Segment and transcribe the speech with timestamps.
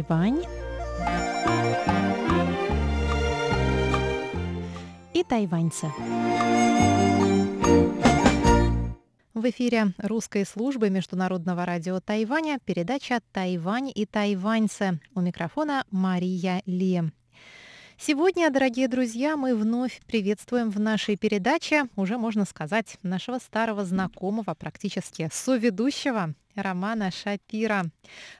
[0.00, 0.42] Тайвань
[5.12, 5.88] и тайваньцы.
[9.34, 15.00] В эфире русской службы Международного радио Тайваня передача «Тайвань и тайваньцы».
[15.14, 17.02] У микрофона Мария Ли.
[17.98, 24.54] Сегодня, дорогие друзья, мы вновь приветствуем в нашей передаче, уже можно сказать, нашего старого знакомого,
[24.54, 27.86] практически соведущего Романа Шапира.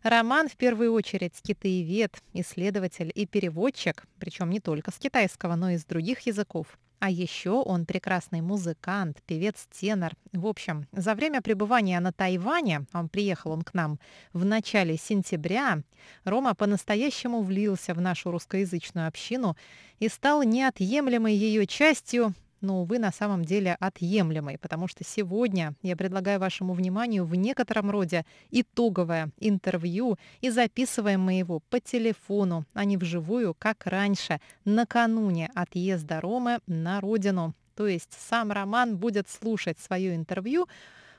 [0.02, 5.78] Роман в первую очередь китаевед, исследователь и переводчик, причем не только с китайского, но и
[5.78, 6.78] с других языков.
[7.00, 10.12] А еще он прекрасный музыкант, певец-тенор.
[10.32, 13.98] В общем, за время пребывания на Тайване, он приехал он к нам
[14.34, 15.82] в начале сентября,
[16.24, 19.56] Рома по-настоящему влился в нашу русскоязычную общину
[19.98, 25.96] и стал неотъемлемой ее частью, но, увы, на самом деле отъемлемой, потому что сегодня я
[25.96, 32.84] предлагаю вашему вниманию в некотором роде итоговое интервью, и записываем мы его по телефону, а
[32.84, 37.54] не вживую, как раньше, накануне отъезда Ромы на родину.
[37.74, 40.68] То есть сам Роман будет слушать свое интервью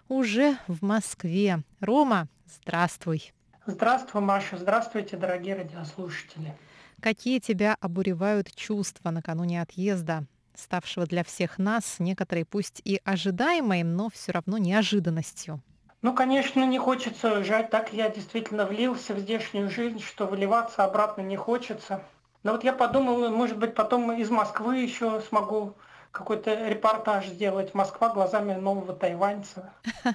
[0.09, 1.63] уже в Москве.
[1.79, 3.33] Рома, здравствуй.
[3.65, 4.57] Здравствуй, Маша.
[4.57, 6.55] Здравствуйте, дорогие радиослушатели.
[6.99, 10.25] Какие тебя обуревают чувства накануне отъезда?
[10.55, 15.61] Ставшего для всех нас некоторой пусть и ожидаемой, но все равно неожиданностью.
[16.01, 17.69] Ну, конечно, не хочется уезжать.
[17.69, 22.01] Так я действительно влился в здешнюю жизнь, что выливаться обратно не хочется.
[22.43, 25.75] Но вот я подумал, может быть, потом из Москвы еще смогу
[26.11, 29.73] какой-то репортаж сделать «Москва глазами нового тайваньца».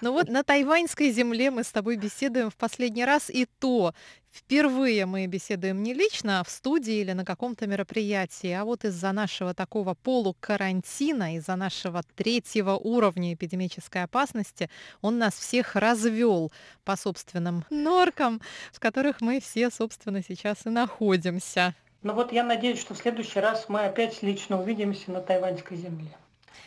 [0.00, 3.94] Ну вот на тайваньской земле мы с тобой беседуем в последний раз, и то
[4.30, 9.12] впервые мы беседуем не лично, а в студии или на каком-то мероприятии, а вот из-за
[9.12, 14.68] нашего такого полукарантина, из-за нашего третьего уровня эпидемической опасности,
[15.00, 16.52] он нас всех развел
[16.84, 18.40] по собственным норкам,
[18.72, 21.74] в которых мы все, собственно, сейчас и находимся.
[22.04, 26.14] Ну вот я надеюсь, что в следующий раз мы опять лично увидимся на тайваньской земле.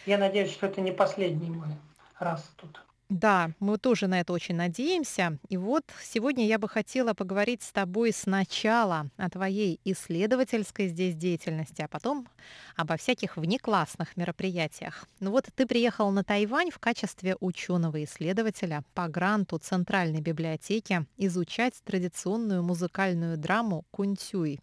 [0.08, 1.70] Я надеюсь, что это не последний мой
[2.18, 2.82] раз тут.
[3.10, 5.38] Да, мы тоже на это очень надеемся.
[5.48, 11.84] И вот сегодня я бы хотела поговорить с тобой сначала о твоей исследовательской здесь деятельности,
[11.84, 12.28] а потом
[12.76, 15.06] обо всяких внеклассных мероприятиях.
[15.20, 22.64] Ну вот ты приехал на Тайвань в качестве ученого-исследователя по гранту Центральной библиотеки изучать традиционную
[22.64, 24.60] музыкальную драму «Кунтюй».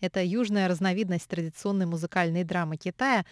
[0.00, 3.24] Это южная разновидность традиционной музыкальной драмы Китая.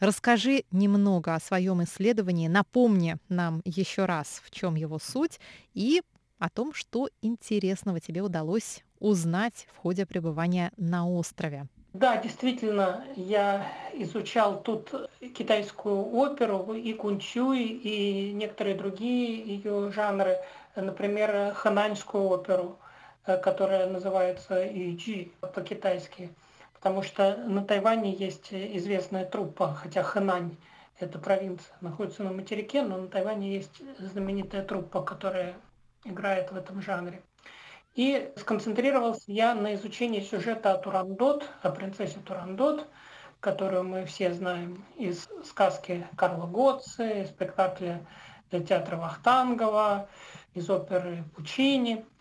[0.00, 5.40] Расскажи немного о своем исследовании, напомни нам еще раз, в чем его суть,
[5.74, 6.02] и
[6.38, 11.66] о том, что интересного тебе удалось узнать в ходе пребывания на острове.
[11.94, 20.36] Да, действительно, я изучал тут китайскую оперу и кунчуй, и некоторые другие ее жанры,
[20.76, 22.78] например, хананьскую оперу.
[23.28, 26.30] Э, которая называется Юйджи по-китайски.
[26.72, 30.56] Потому что на Тайване есть известная труппа, хотя Хэнань–
[30.98, 35.56] это провинция, находится на материке, но на Тайване есть знаменитая труппа, которая
[36.04, 37.20] играет в этом жанре.
[37.94, 42.88] И сконцентрировался я на изучении сюжета о Турандот, о принцессе Турандот,
[43.40, 48.06] которую мы все знаем из сказки Карла Готца, из спектакля
[48.50, 50.08] для театра Вахтангова,
[50.54, 52.06] из оперы Пучини–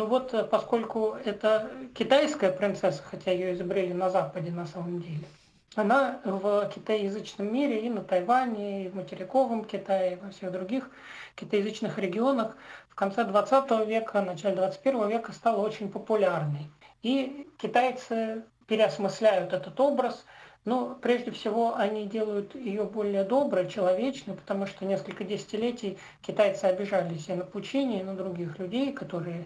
[0.00, 5.26] ну вот, э, поскольку это китайская принцесса, хотя ее изобрели на Западе на самом деле,
[5.74, 10.88] она в китаеязычном мире и на Тайване, и в материковом Китае, и во всех других
[11.34, 12.56] китаеязычных регионах
[12.88, 16.70] в конце 20 века, начале 21 века стала очень популярной.
[17.02, 20.24] И китайцы переосмысляют этот образ,
[20.64, 27.28] но прежде всего они делают ее более доброй, человечной, потому что несколько десятилетий китайцы обижались
[27.28, 29.44] и на Пучини, и на других людей, которые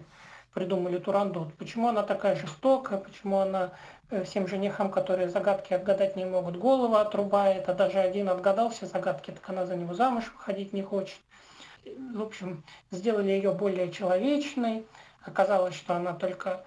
[0.55, 1.53] придумали Турандот.
[1.55, 3.73] Почему она такая жестокая, почему она
[4.09, 8.87] э, всем женихам, которые загадки отгадать не могут, голову отрубает, а даже один отгадал все
[8.87, 11.19] загадки, так она за него замуж выходить не хочет.
[12.13, 14.85] В общем, сделали ее более человечной.
[15.23, 16.63] Оказалось, что она только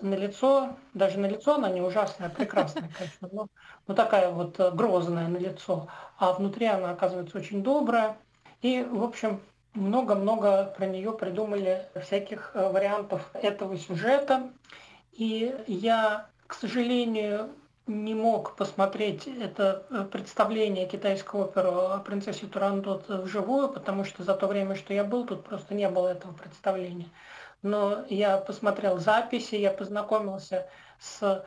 [0.00, 3.48] на лицо, даже на лицо она не ужасная, а прекрасная, конечно, но,
[3.88, 5.88] но такая вот э, грозная на лицо.
[6.18, 8.16] А внутри она оказывается очень добрая.
[8.62, 9.40] И, в общем,
[9.74, 14.50] много-много про нее придумали всяких э, вариантов этого сюжета.
[15.12, 17.50] И я, к сожалению,
[17.86, 24.34] не мог посмотреть это э, представление китайской оперы о принцессе Турандот вживую, потому что за
[24.34, 27.08] то время, что я был, тут просто не было этого представления.
[27.62, 30.66] Но я посмотрел записи, я познакомился
[31.00, 31.44] с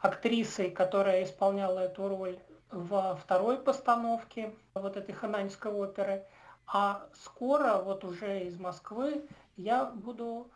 [0.00, 2.38] актрисой, которая исполняла эту роль
[2.70, 6.24] во второй постановке вот этой хананьской оперы–
[6.72, 9.26] а скоро, вот уже из Москвы,
[9.56, 10.48] я буду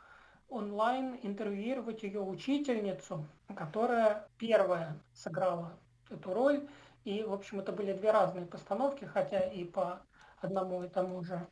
[0.49, 3.26] онлайн интервьюировать ее учительницу,
[3.56, 5.72] которая первая сыграла
[6.11, 6.69] эту роль.
[7.05, 10.00] И, в общем, это были две разные постановки, хотя и по
[10.40, 11.46] одному и тому же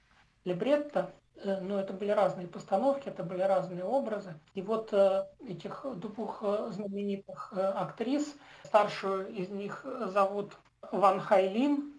[0.44, 4.34] либретто, э, но это были разные постановки, это были разные образы.
[4.54, 10.56] И вот э, этих двух э, знаменитых актрис, старшую из них зовут
[10.92, 11.92] Ван Хайлин,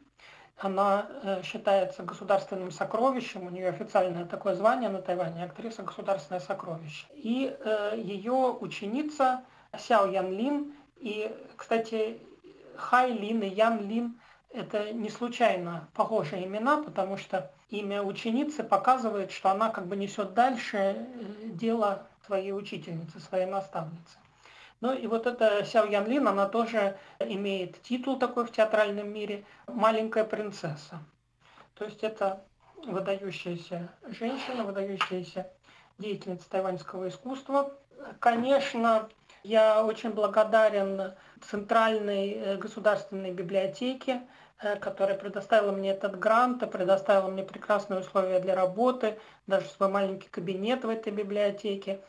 [0.57, 1.07] она
[1.43, 7.07] считается государственным сокровищем, у нее официальное такое звание на Тайване, актриса государственное сокровище.
[7.13, 7.57] И
[7.97, 9.43] ее ученица
[9.77, 12.21] Сяо Ян Лин, и, кстати,
[12.75, 14.19] Хай Лин и Ян Лин–
[14.53, 20.33] это не случайно похожие имена, потому что имя ученицы показывает, что она как бы несет
[20.33, 21.05] дальше э,
[21.45, 24.17] дело своей учительницы, своей наставницы.
[24.83, 29.45] Ну и вот эта Сяо Ян Лин, она тоже имеет титул такой в театральном мире
[29.65, 30.99] «Маленькая принцесса».
[31.75, 32.43] То есть это
[32.85, 35.49] выдающаяся женщина, выдающаяся
[35.99, 37.71] деятельница тайваньского искусства.
[38.19, 39.07] Конечно,
[39.43, 41.13] я очень благодарен
[41.49, 44.23] Центральной э, государственной библиотеке,
[44.59, 50.27] э, которая предоставила мне этот грант, предоставила мне прекрасные условия для работы, даже свой маленький
[50.27, 52.01] кабинет в этой библиотеке.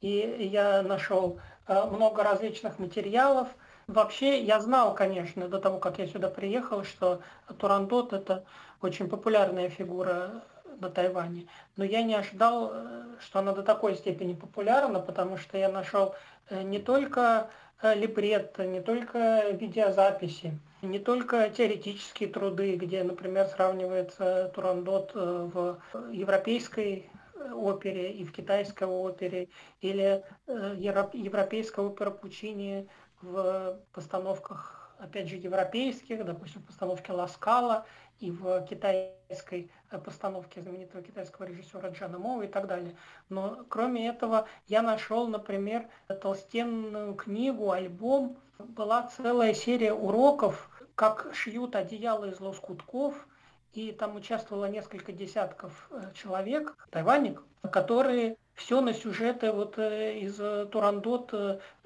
[0.00, 3.48] И я нашел э, много различных материалов.
[3.86, 7.20] Вообще, я знал, конечно, до того, как я сюда приехал, что
[7.58, 8.44] Турандот– это
[8.82, 10.42] очень популярная фигура
[10.80, 11.46] на Тайване.
[11.76, 12.72] Но я не ожидал,
[13.18, 16.14] что она до такой степени популярна, потому что я нашел
[16.50, 17.50] Э, не только
[17.82, 25.78] э, либретто, не только видеозаписи, не только теоретические труды, где, например, сравнивается Турандот э, в
[26.12, 27.10] европейской
[27.52, 29.48] опере и в китайской опере,
[29.80, 32.88] или европейская опера Пучини
[33.22, 37.86] в постановках, опять же, европейских, допустим, в постановке Ласкала
[38.20, 42.96] и в китайской э, постановке знаменитого китайского режиссера Джана Моу и так далее.
[43.28, 45.86] Но кроме этого я нашел, например,
[46.20, 48.36] толстенную книгу, альбом.
[48.58, 53.28] Была целая серия уроков, как шьют одеяло из лоскутков,
[53.72, 60.36] и там участвовало несколько десятков э, человек, тайванек, которые все на сюжеты вот э, из
[60.70, 61.32] Турандот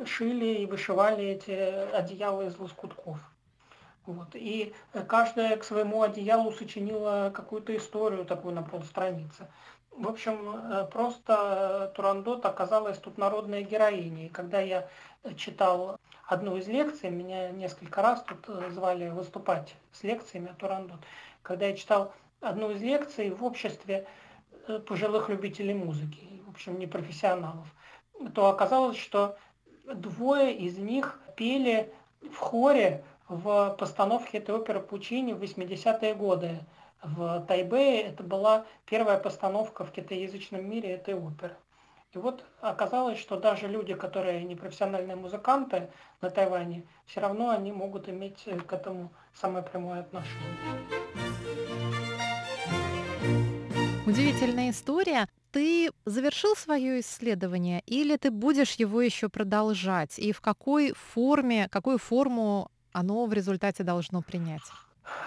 [0.04, 3.18] шили и вышивали эти одеяла из лоскутков.
[4.06, 4.28] Вот.
[4.34, 4.74] И
[5.06, 9.46] каждая к своему одеялу сочинила какую-то историю такую на полстраницы.
[9.90, 14.30] В общем, э, просто Турандот оказалась тут народной героиней.
[14.30, 14.88] Когда я
[15.36, 21.00] читал одну из лекций, меня несколько раз тут э, звали выступать с лекциями о Турандот.
[21.42, 24.06] Когда я читал одну из лекций в обществе
[24.68, 27.66] э, пожилых любителей музыки, в общем, не профессионалов,
[28.34, 29.36] то оказалось, что
[29.92, 36.60] двое из них пели в хоре в постановке этой оперы Пучини в 80-е годы
[37.02, 38.02] в Тайбэе.
[38.02, 41.56] Это была первая постановка в китаязычном мире этой оперы.
[42.12, 45.90] И вот оказалось, что даже люди, которые не профессиональные музыканты
[46.20, 51.11] на Тайване, все равно они могут иметь к этому самое прямое отношение.
[54.12, 55.26] Удивительная история.
[55.52, 60.18] Ты завершил свое исследование или ты будешь его еще продолжать?
[60.18, 64.60] И в какой форме, какую форму оно в результате должно принять?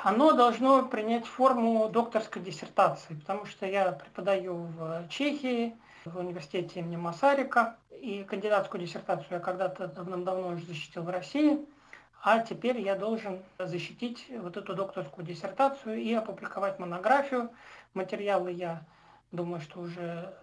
[0.03, 5.73] Оно должно принять форму докторской диссертации, потому что я преподаю в Чехии,
[6.05, 11.57] в университете имени Масарика, и кандидатскую диссертацию я когда-то давным-давно уже защитил в России,
[12.21, 17.49] а теперь я должен защитить вот эту докторскую диссертацию и опубликовать монографию.
[17.95, 18.85] Материалы я
[19.31, 20.33] думаю, что уже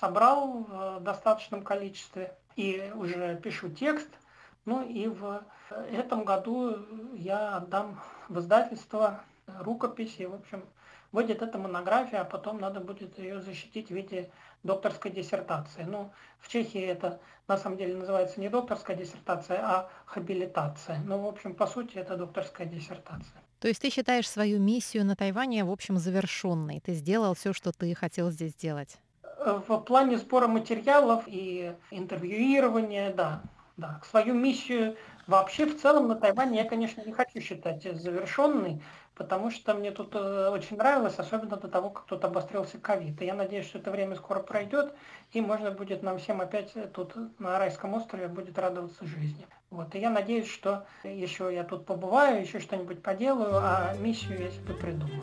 [0.00, 4.08] собрал в достаточном количестве и уже пишу текст–
[4.66, 6.76] ну и в этом году
[7.14, 10.24] я отдам в издательство рукописи.
[10.24, 10.64] В общем,
[11.12, 14.28] выйдет эта монография, а потом надо будет ее защитить в виде
[14.64, 15.84] докторской диссертации.
[15.84, 16.10] Ну,
[16.40, 20.98] в Чехии это на самом деле называется не докторская диссертация, а хабилитация.
[21.04, 23.45] Ну, в общем, по сути, это докторская диссертация.
[23.58, 26.80] То есть ты считаешь свою миссию на Тайване, в общем, завершенной?
[26.80, 28.98] Ты сделал все, что ты хотел здесь сделать?
[29.44, 33.42] В плане сбора материалов и интервьюирования, да,
[33.76, 34.96] да, свою миссию
[35.26, 38.82] вообще в целом на Тайване я, конечно, не хочу считать завершенной,
[39.14, 43.20] потому что мне тут э, очень нравилось, особенно до того, как тут обострился ковид.
[43.22, 44.94] И я надеюсь, что это время скоро пройдет,
[45.32, 49.46] и можно будет нам всем опять тут на Райском острове будет радоваться жизни.
[49.70, 49.94] Вот.
[49.94, 54.74] И я надеюсь, что еще я тут побываю, еще что-нибудь поделаю, а миссию я себе
[54.74, 55.22] придумаю.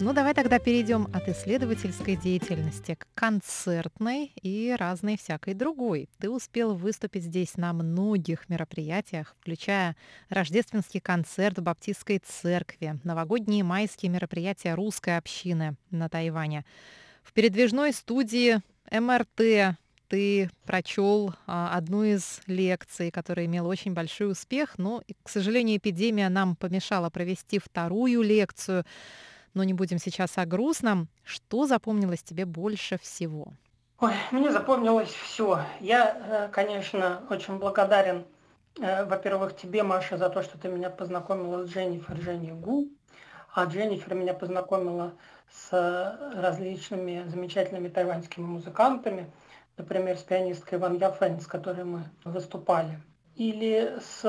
[0.00, 6.08] Ну, давай тогда перейдем от исследовательской деятельности к концертной и разной всякой другой.
[6.18, 9.96] Ты успел выступить здесь на многих мероприятиях, включая
[10.28, 16.64] рождественский концерт в Баптистской церкви, новогодние майские мероприятия русской общины на Тайване.
[17.22, 19.78] В передвижной студии МРТ
[20.14, 26.28] ты прочел а, одну из лекций, которая имела очень большой успех, но, к сожалению, эпидемия
[26.28, 28.84] нам помешала провести вторую лекцию.
[29.54, 31.08] Но не будем сейчас о грустном.
[31.24, 33.54] Что запомнилось тебе больше всего?
[33.98, 35.62] Ой, мне запомнилось все.
[35.80, 38.24] Я, э, конечно, очень благодарен,
[38.80, 42.88] э, во-первых, тебе, Маша, за то, что ты меня познакомила с Дженнифер Женни Гу,
[43.52, 45.14] а Дженнифер меня познакомила
[45.50, 45.72] с
[46.36, 49.28] различными замечательными тайваньскими музыкантами,
[49.76, 53.00] например, с пианисткой Ван Яфэн, с которой мы выступали,
[53.36, 54.22] или с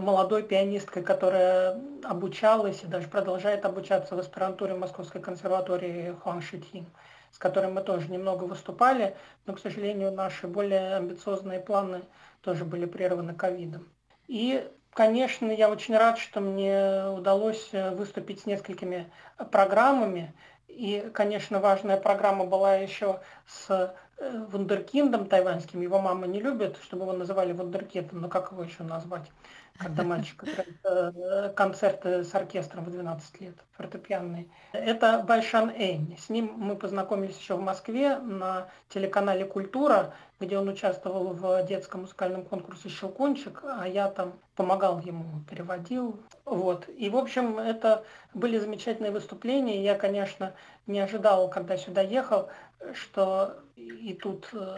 [0.00, 6.86] молодой пианисткой, которая обучалась и даже продолжает обучаться в аспирантуре Московской консерватории Хуан Шитин,
[7.30, 9.16] с которой мы тоже немного выступали,
[9.46, 12.02] но, к сожалению, наши более амбициозные планы
[12.42, 13.88] тоже были прерваны ковидом.
[14.28, 19.12] И Конечно, я очень рад, что мне удалось выступить с несколькими
[19.52, 20.32] программами.
[20.68, 25.80] И, конечно, важная программа была еще с вундеркиндом тайваньским.
[25.80, 29.30] Его мама не любит, чтобы его называли вундеркиндом, но как его еще назвать?
[29.78, 34.46] когда мальчик играет э, концерты с оркестром в 12 лет, фортепианные.
[34.72, 36.16] Это Байшан Эйн.
[36.18, 42.02] С ним мы познакомились еще в Москве на телеканале «Культура», где он участвовал в детском
[42.02, 46.20] музыкальном конкурсе «Щелкунчик», а я там помогал ему, переводил.
[46.44, 46.88] Вот.
[46.88, 49.82] И, в общем, это были замечательные выступления.
[49.82, 50.54] Я, конечно,
[50.86, 52.50] не ожидал, когда сюда ехал,
[52.92, 54.76] что и тут, э,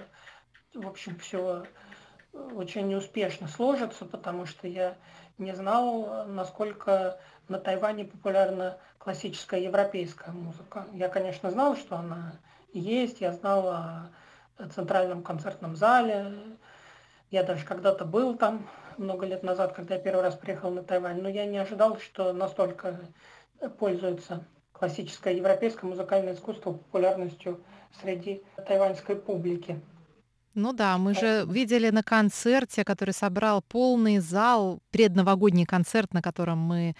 [0.74, 1.64] в общем, все
[2.54, 4.96] очень неуспешно сложится, потому что я
[5.38, 10.86] не знал, насколько на Тайване популярна классическая европейская музыка.
[10.92, 12.34] Я, конечно, знал, что она
[12.72, 14.10] есть, я знал о
[14.66, 16.34] центральном концертном зале.
[17.30, 21.22] Я даже когда-то был там много лет назад, когда я первый раз приехал на Тайвань,
[21.22, 23.00] но я не ожидал, что настолько
[23.78, 27.60] пользуется классическое европейское музыкальное искусство популярностью
[28.00, 29.80] среди тайваньской публики.
[30.54, 36.58] Ну да, мы же видели на концерте, который собрал полный зал, предновогодний концерт, на котором
[36.58, 36.96] мы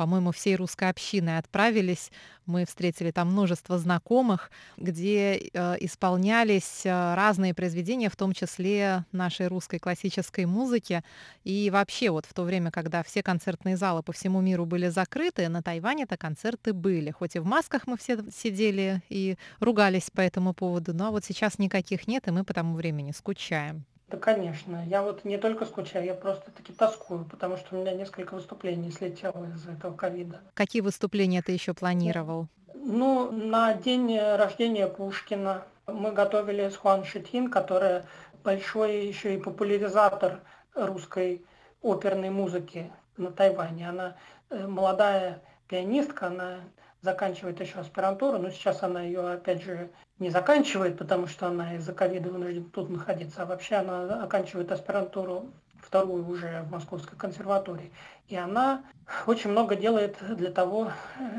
[0.00, 2.10] по-моему, всей русской общиной отправились.
[2.46, 9.48] Мы встретили там множество знакомых, где э, исполнялись э, разные произведения, в том числе нашей
[9.48, 11.04] русской классической музыки.
[11.44, 15.50] И вообще вот в то время, когда все концертные залы по всему миру были закрыты,
[15.50, 17.10] на Тайване-то концерты были.
[17.10, 21.58] Хоть и в масках мы все сидели и ругались по этому поводу, но вот сейчас
[21.58, 23.84] никаких нет, и мы по тому времени скучаем.
[24.10, 24.84] Да, конечно.
[24.86, 28.90] Я вот не только скучаю, я просто таки тоскую, потому что у меня несколько выступлений
[28.90, 30.40] слетело из-за этого ковида.
[30.54, 32.48] Какие выступления ты еще планировал?
[32.74, 38.04] Ну, на день рождения Пушкина мы готовили с Хуан Шитин, которая
[38.42, 40.40] большой еще и популяризатор
[40.74, 41.44] русской
[41.82, 43.88] оперной музыки на Тайване.
[43.88, 44.16] Она
[44.48, 46.60] э, молодая пианистка, она
[47.02, 51.92] заканчивает еще аспирантуру, но сейчас она ее, опять же, не заканчивает, потому что она из-за
[51.92, 55.46] ковида вынуждена тут находиться, а вообще она оканчивает аспирантуру
[55.82, 57.90] вторую уже в Московской консерватории.
[58.28, 58.82] И она
[59.26, 60.92] очень много делает для того,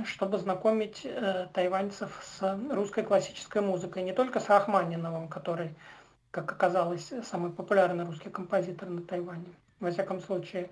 [0.05, 5.73] чтобы знакомить э, тайваньцев с русской классической музыкой, не только с Рахманиновым, который,
[6.31, 9.45] как оказалось, самый популярный русский композитор на Тайване.
[9.79, 10.69] Во всяком случае,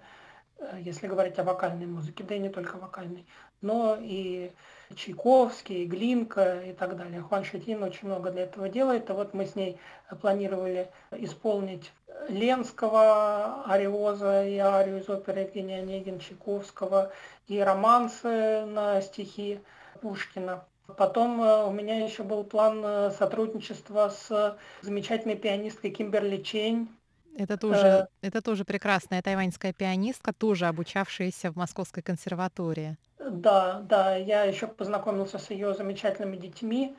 [0.79, 3.25] если говорить о вокальной музыке, да и не только вокальной,
[3.61, 4.51] но и
[4.95, 7.21] Чайковский, Глинка и так далее.
[7.21, 9.09] Хуан Шатин очень много для этого делает.
[9.09, 9.77] И вот мы с ней
[10.21, 11.91] планировали исполнить
[12.27, 17.11] Ленского, Ариоза и арию из оперы Евгения Онегин, Чайковского
[17.47, 19.59] и романсы на стихи
[20.01, 20.65] Пушкина.
[20.97, 26.89] Потом э, у меня еще был план э, сотрудничества с замечательной пианисткой Кимберли Чень,
[27.37, 32.97] это тоже, э, это тоже прекрасная тайваньская пианистка, тоже обучавшаяся в Московской консерватории.
[33.19, 36.95] Да, да, я еще познакомился с ее замечательными детьми.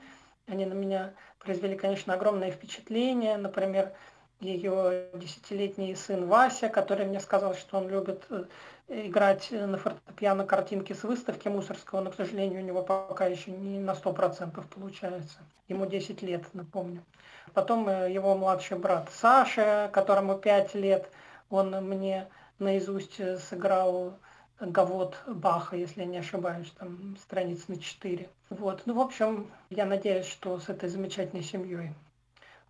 [0.46, 3.36] Они на меня произвели, конечно, огромное впечатление.
[3.36, 3.92] Например,
[4.40, 8.44] ее десятилетний сын Вася, который мне сказал, что он любит э,
[8.90, 13.78] играть на фортепиано картинки с выставки Мусорского, но, к сожалению, у него пока еще не
[13.78, 15.38] на сто процентов получается.
[15.68, 17.02] Ему 10 лет, напомню.
[17.54, 21.10] Потом э, его младший брат Саша, которому 5 лет,
[21.50, 22.28] он мне
[22.58, 24.14] наизусть э, сыграл
[24.58, 28.28] Гавот Баха, если я не ошибаюсь, там страниц на 4.
[28.50, 28.82] Вот.
[28.86, 31.94] Ну, в общем, я надеюсь, что с этой замечательной семьей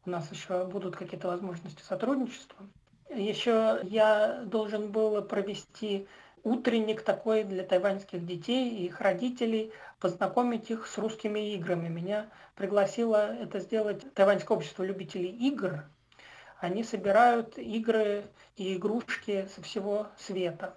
[0.04, 2.66] у нас еще будут какие-то возможности сотрудничества.
[3.14, 6.06] Еще я должен был провести
[6.44, 11.88] утренник такой для тайваньских детей и их родителей, познакомить их с русскими играми.
[11.88, 15.84] Меня пригласило это сделать Тайваньское общество любителей игр.
[16.60, 18.24] Они собирают игры
[18.56, 20.76] и игрушки со всего света.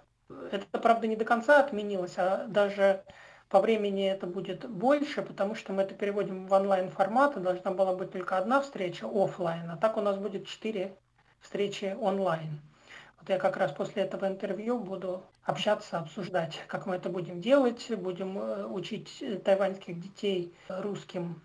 [0.50, 3.04] Это, правда, не до конца отменилось, а даже
[3.48, 7.70] по времени это будет больше, потому что мы это переводим в онлайн формат, и должна
[7.70, 10.96] была быть только одна встреча офлайн, а так у нас будет четыре
[11.44, 12.60] встречи онлайн.
[13.20, 17.86] Вот я как раз после этого интервью буду общаться, обсуждать, как мы это будем делать,
[17.96, 21.40] будем э, учить тайваньских детей русским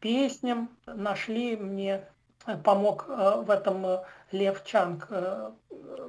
[0.00, 0.68] песням.
[0.86, 2.04] Нашли мне,
[2.46, 4.00] э, помог э, в этом
[4.32, 5.08] Лев Чанг,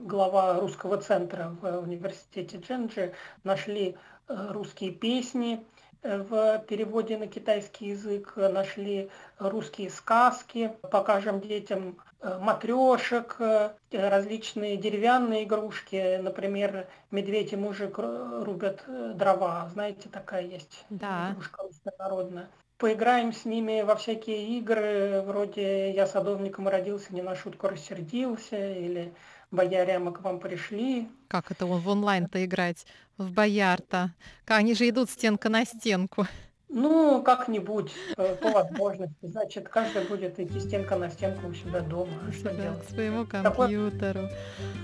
[0.01, 5.65] глава русского центра в университете Дженджи, нашли русские песни
[6.03, 15.43] в переводе на китайский язык, нашли русские сказки, покажем детям Э, матрешек, э, различные деревянные
[15.43, 21.31] игрушки, например, медведь и мужик рубят э, дрова, знаете, такая есть да.
[21.31, 21.63] игрушка
[21.97, 22.49] народная.
[22.77, 29.13] Поиграем с ними во всякие игры, вроде «Я садовником родился, не на шутку рассердился» или
[29.51, 31.09] «Бояре, мы к вам пришли».
[31.27, 32.85] Как это в онлайн-то играть,
[33.17, 34.13] в бояр-то?
[34.45, 36.25] Они же идут стенка на стенку.
[36.71, 39.15] Ну, как-нибудь, э, по возможности.
[39.23, 42.13] Значит, каждый будет идти стенка на стенку у себя дома.
[42.27, 42.85] У себя, делать?
[42.85, 44.29] к своему компьютеру.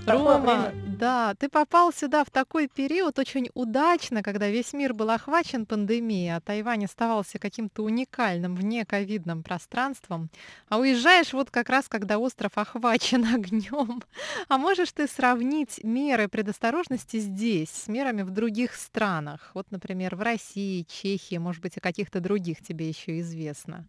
[0.04, 0.96] Такое Рома, время.
[0.98, 6.34] да, ты попал сюда в такой период очень удачно, когда весь мир был охвачен пандемией,
[6.34, 10.28] а Тайвань оставался каким-то уникальным вне ковидным пространством.
[10.68, 14.02] А уезжаешь вот как раз, когда остров охвачен огнем.
[14.48, 19.52] А можешь ты сравнить меры предосторожности здесь с мерами в других странах?
[19.54, 23.86] Вот, например, в России, Чехии, может быть, и каких-то других тебе еще известно?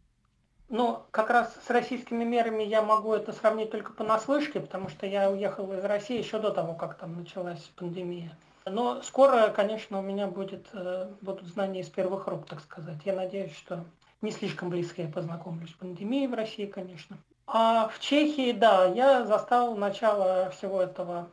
[0.69, 5.31] Ну, как раз с российскими мерами я могу это сравнить только понаслышке, потому что я
[5.31, 8.37] уехал из России еще до того, как там началась пандемия.
[8.65, 12.97] Но скоро, конечно, у меня будет, э, будут знания из первых рук, так сказать.
[13.05, 13.85] Я надеюсь, что
[14.21, 17.17] не слишком близко я познакомлюсь с пандемией в России, конечно.
[17.45, 21.29] А в Чехии, да, я застал начало всего этого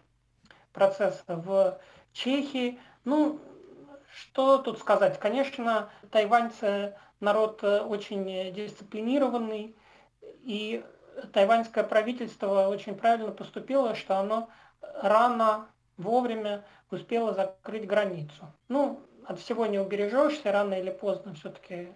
[0.72, 1.76] процесса в
[2.12, 2.78] Чехии.
[3.04, 3.40] Ну,
[4.14, 5.18] что тут сказать?
[5.18, 9.76] Конечно, тайваньцы народ э, очень дисциплинированный,
[10.42, 10.84] и
[11.32, 14.48] тайваньское правительство очень правильно поступило, что оно
[14.80, 18.52] рано, вовремя успело закрыть границу.
[18.68, 21.92] Ну, от всего не убережешься, рано или поздно все-таки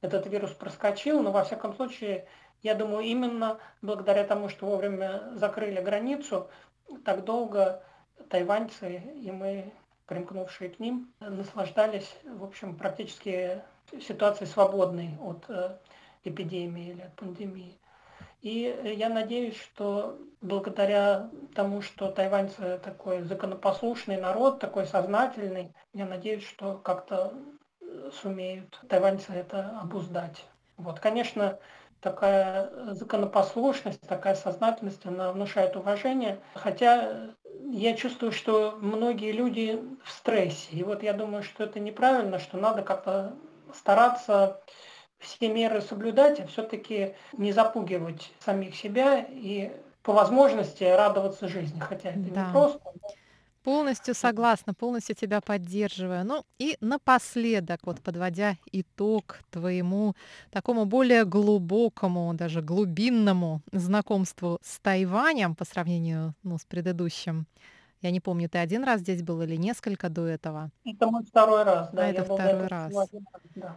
[0.00, 2.26] этот вирус проскочил, но во всяком случае,
[2.62, 6.48] я думаю, именно благодаря тому, что вовремя закрыли границу,
[7.04, 7.82] так долго
[8.30, 9.72] тайваньцы и мы
[10.06, 13.62] примкнувшие к ним, наслаждались, в общем, практически
[14.00, 15.76] ситуацией свободной от э,
[16.24, 17.78] эпидемии или от пандемии.
[18.42, 26.46] И я надеюсь, что благодаря тому, что тайваньцы такой законопослушный народ, такой сознательный, я надеюсь,
[26.46, 27.32] что как-то
[27.80, 30.44] э, сумеют тайваньцы это обуздать.
[30.76, 31.58] Вот, конечно,
[32.00, 36.38] такая законопослушность, такая сознательность, она внушает уважение.
[36.54, 37.34] Хотя
[37.72, 40.68] я чувствую, что многие люди в стрессе.
[40.72, 43.36] И вот я думаю, что это неправильно, что надо как-то
[43.74, 44.62] стараться
[45.18, 51.80] все меры соблюдать, а все-таки не запугивать самих себя и по возможности радоваться жизни.
[51.80, 52.30] Хотя это Да.
[52.30, 52.80] не просто.
[53.02, 53.16] но
[53.66, 56.24] Полностью согласна, полностью тебя поддерживаю.
[56.24, 60.14] Ну и напоследок, вот подводя итог твоему
[60.52, 67.48] такому более глубокому, даже глубинному знакомству с Тайванем по сравнению ну, с предыдущим.
[68.02, 70.70] Я не помню, ты один раз здесь был или несколько до этого?
[70.84, 72.04] Это мой второй раз, да.
[72.04, 72.94] А это второй раз.
[72.94, 73.08] раз,
[73.56, 73.76] да.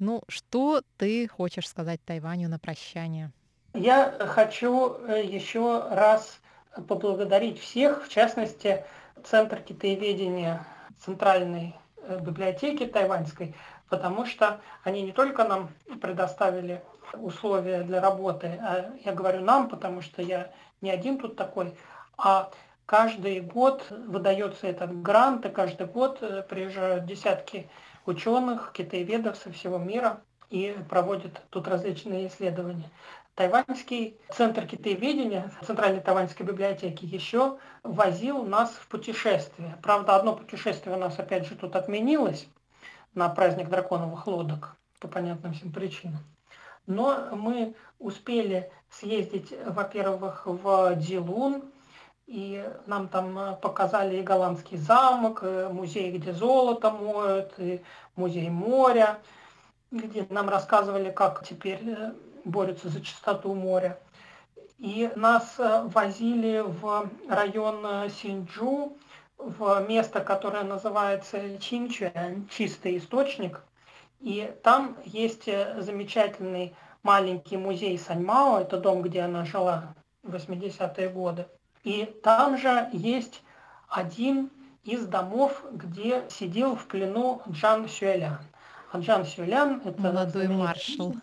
[0.00, 3.30] Ну, что ты хочешь сказать Тайваню на прощание?
[3.72, 6.40] Я хочу э, еще раз
[6.88, 8.84] поблагодарить всех, в частности,
[9.24, 10.66] Центр китаеведения
[11.04, 13.54] Центральной э, библиотеки тайваньской,
[13.88, 16.82] потому что они не только нам предоставили
[17.14, 20.50] условия для работы, а я говорю нам, потому что я
[20.80, 21.74] не один тут такой,
[22.16, 22.50] а
[22.86, 27.68] каждый год выдается этот грант, и каждый год э, приезжают десятки
[28.06, 32.88] ученых, китаеведов со всего мира и проводят тут различные исследования.
[33.38, 39.78] Тайваньский центр китаеведения Центральной Тайваньской библиотеки еще возил нас в путешествие.
[39.80, 42.48] Правда, одно путешествие у нас опять же тут отменилось
[43.14, 46.18] на праздник драконовых лодок по понятным всем причинам.
[46.88, 51.62] Но мы успели съездить, во-первых, в Дилун,
[52.26, 57.84] и нам там показали и голландский замок, и музей, где золото моют, и
[58.16, 59.20] музей моря,
[59.92, 62.12] где нам рассказывали, как теперь э,
[62.48, 63.98] борются за чистоту моря.
[64.78, 68.96] И нас э, возили в район э, Синджу,
[69.36, 73.62] в место, которое называется Чинчуэн, чистый источник.
[74.20, 81.08] И там есть э, замечательный маленький музей Саньмао, это дом, где она жила в 80-е
[81.08, 81.46] годы.
[81.84, 83.42] И там же есть
[83.88, 84.50] один
[84.84, 88.38] из домов, где сидел в плену Джан Сюэлян.
[88.90, 91.14] А Джан Сюэлян– это молодой маршал.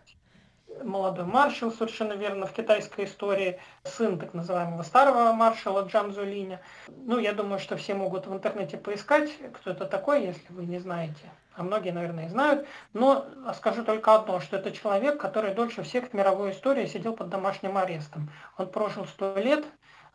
[0.83, 6.59] Молодой маршал, совершенно верно, в китайской истории, сын так называемого старого маршала Джан Зулиня.
[6.87, 10.79] Ну, я думаю, что все могут в интернете поискать, кто это такой, если вы не
[10.79, 11.31] знаете.
[11.55, 12.67] А многие, наверное, знают.
[12.93, 17.29] Но скажу только одно, что это человек, который дольше всех в мировой истории сидел под
[17.29, 18.29] домашним арестом.
[18.57, 19.65] Он прожил 100 лет,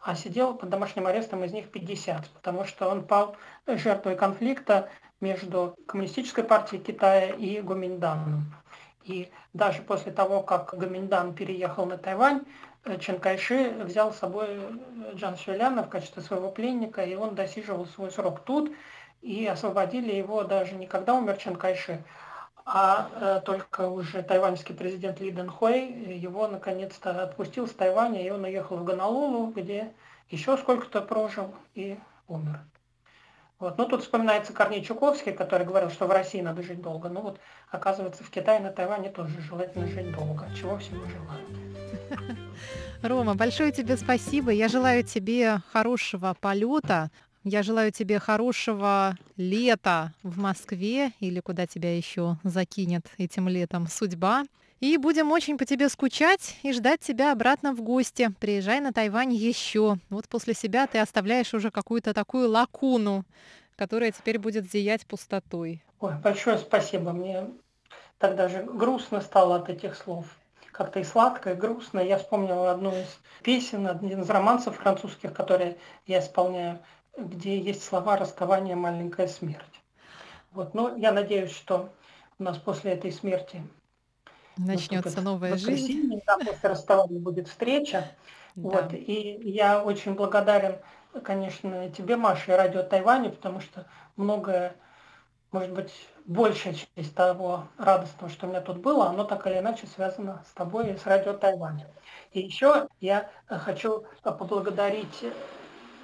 [0.02, 5.74] а сидел под домашним арестом из них 50, потому что он пал жертвой конфликта между
[5.86, 8.54] Коммунистической партией Китая и Гоминданом.
[9.04, 12.42] И даже после того, как Гоминдан переехал на Тайвань,
[12.84, 17.34] э, Чен Кайши взял с собой э, Джан Сюэляна в качестве своего пленника, и он
[17.34, 18.72] досиживал свой срок тут,
[19.22, 22.02] и освободили его даже не когда умер Чен Кайши,
[22.64, 28.30] а э, только уже тайваньский президент Ли Дэн Хуэй его наконец-то отпустил с Тайваня, и
[28.30, 29.92] он уехал в Гонолулу, где
[30.28, 32.60] еще сколько-то прожил и умер.
[33.60, 33.76] Вот.
[33.76, 37.10] Ну, тут вспоминается Корней Чуковский, который говорил, что в России надо жить долго.
[37.10, 37.38] Ну вот,
[37.70, 40.48] оказывается, в Китае, на Тайване тоже желательно жить долго.
[40.58, 42.38] Чего всему желаю.
[43.02, 44.50] Рома, большое тебе спасибо.
[44.50, 47.10] Я желаю тебе хорошего полета.
[47.44, 54.44] Я желаю тебе хорошего лета в Москве или куда тебя еще закинет этим летом судьба.
[54.80, 58.30] И будем очень по тебе скучать и ждать тебя обратно в гости.
[58.40, 59.98] Приезжай на Тайвань еще.
[60.08, 63.24] Вот после себя ты оставляешь уже какую-то такую лакуну,
[63.76, 65.84] которая теперь будет зиять пустотой.
[66.00, 67.12] Ой, большое спасибо.
[67.12, 67.46] Мне
[68.18, 70.24] так даже грустно стало от этих слов.
[70.72, 72.00] Как-то и сладко, и грустно.
[72.00, 76.80] Я вспомнила одну из песен, один из романсов французских, которые я исполняю
[77.16, 79.80] где есть слова «расставание, маленькая смерть».
[80.52, 81.90] Вот, но я надеюсь, что
[82.38, 83.62] у нас после этой смерти
[84.66, 86.20] начнется новая жизнь.
[86.26, 88.08] Да, после расставания будет встреча.
[88.54, 88.68] Да.
[88.68, 90.76] Вот, и я очень благодарен,
[91.22, 94.74] конечно, тебе, Маша, и Радио Тайваня, потому что многое,
[95.52, 95.92] может быть,
[96.26, 100.52] большая часть того радостного, что у меня тут было, оно так или иначе связано с
[100.52, 101.86] тобой и с Радио Тайваня.
[102.32, 105.24] И еще я хочу поблагодарить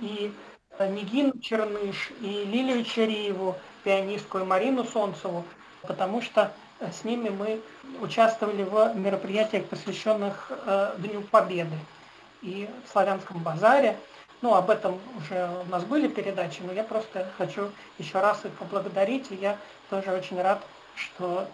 [0.01, 0.33] и
[0.79, 5.45] Нигин Черныш и Лилию Черееву, пианистку и Марину Солнцеву,
[5.83, 7.60] потому что э, с ними мы
[8.00, 11.76] участвовали в мероприятиях, посвященных э, Дню Победы
[12.42, 13.96] и в Славянском базаре.
[14.42, 18.52] Ну, об этом уже у нас были передачи, но я просто хочу еще раз их
[18.52, 19.56] поблагодарить, и я
[19.88, 20.62] тоже очень рад,
[20.94, 21.48] что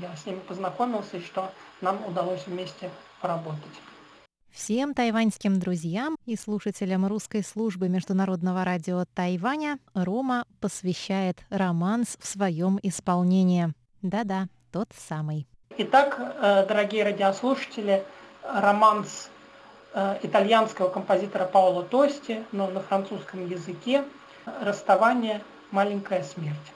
[0.00, 1.50] я с ними познакомился и что
[1.80, 3.60] нам удалось вместе поработать.
[4.50, 12.78] Всем тайваньским друзьям и слушателям русской службы Международного радио Тайваня Рома посвящает романс в своем
[12.82, 13.74] исполнении.
[14.04, 15.46] Да-да, тот самый.
[15.78, 18.04] Итак, э, дорогие радиослушатели,
[18.42, 19.30] романс
[19.94, 24.04] э, итальянского композитора Паоло Тости, но на французском языке
[24.60, 25.40] «Расставание.
[25.70, 26.72] Маленькая смерть».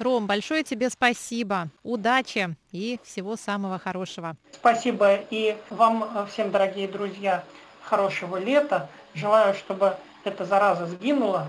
[0.00, 4.36] Ром, большое тебе спасибо, удачи и всего самого хорошего.
[4.52, 7.44] Спасибо и вам э, всем, дорогие друзья,
[7.82, 8.88] хорошего лета.
[9.14, 11.48] Желаю, чтобы эта зараза сгинула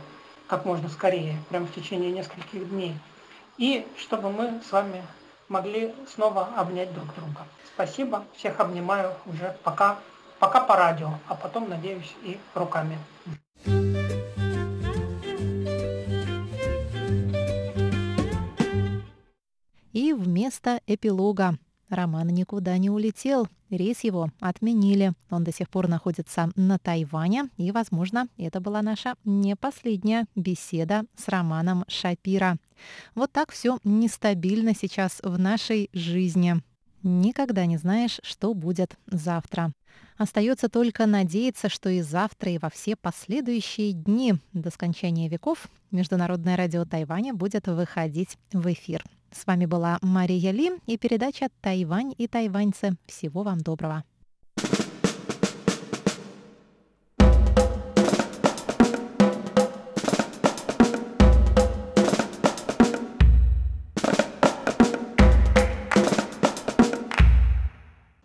[0.51, 2.93] как можно скорее, прямо в течение нескольких дней.
[3.57, 5.01] И чтобы мы с вами
[5.47, 7.47] могли снова обнять друг друга.
[7.73, 9.97] Спасибо, всех обнимаю уже пока,
[10.39, 12.97] пока по радио, а потом, надеюсь, и руками.
[20.51, 23.47] Вместо эпилога Роман никуда не улетел.
[23.69, 25.13] Рейс его отменили.
[25.29, 27.45] Он до сих пор находится на Тайване.
[27.55, 32.57] И, возможно, это была наша не последняя беседа с Романом Шапира.
[33.15, 36.55] Вот так все нестабильно сейчас в нашей жизни.
[37.01, 39.71] Никогда не знаешь, что будет завтра.
[40.17, 46.57] Остается только надеяться, что и завтра, и во все последующие дни до скончания веков Международное
[46.57, 49.01] радио Тайваня будет выходить в эфир.
[49.33, 52.97] С вами была Мария Ли и передача «Тайвань и тайваньцы».
[53.07, 54.03] Всего вам доброго.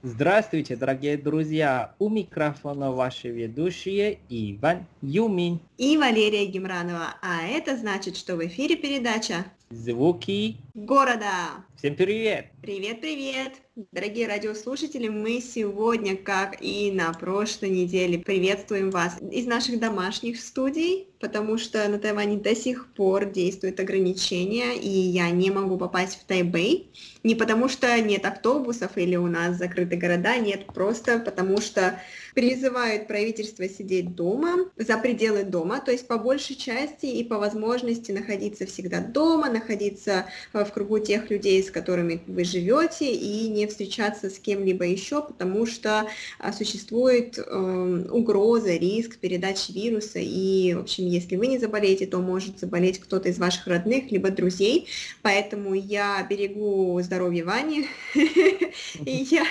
[0.03, 1.95] Здравствуйте, дорогие друзья!
[1.99, 7.15] У микрофона ваши ведущие Иван Юмин и Валерия Гемранова.
[7.23, 11.65] А это значит, что в эфире передача «Звуки города».
[11.77, 12.47] Всем привет!
[12.63, 13.53] Привет-привет!
[13.93, 21.09] Дорогие радиослушатели, мы сегодня, как и на прошлой неделе, приветствуем вас из наших домашних студий,
[21.21, 26.25] потому что на Тайване до сих пор действуют ограничения, и я не могу попасть в
[26.25, 26.91] Тайбэй.
[27.23, 32.01] Не потому что нет автобусов или у нас закрыты города, нет, просто потому что
[32.35, 38.13] призывают правительство сидеть дома, за пределы дома, то есть по большей части и по возможности
[38.13, 40.27] находиться всегда дома, находиться
[40.67, 45.65] в кругу тех людей, с которыми вы живете, и не встречаться с кем-либо еще, потому
[45.67, 46.07] что
[46.39, 52.19] а, существует э, угроза, риск передачи вируса, и, в общем, если вы не заболеете, то
[52.19, 54.89] может заболеть кто-то из ваших родных, либо друзей,
[55.23, 59.47] поэтому я берегу здоровье Вани, и я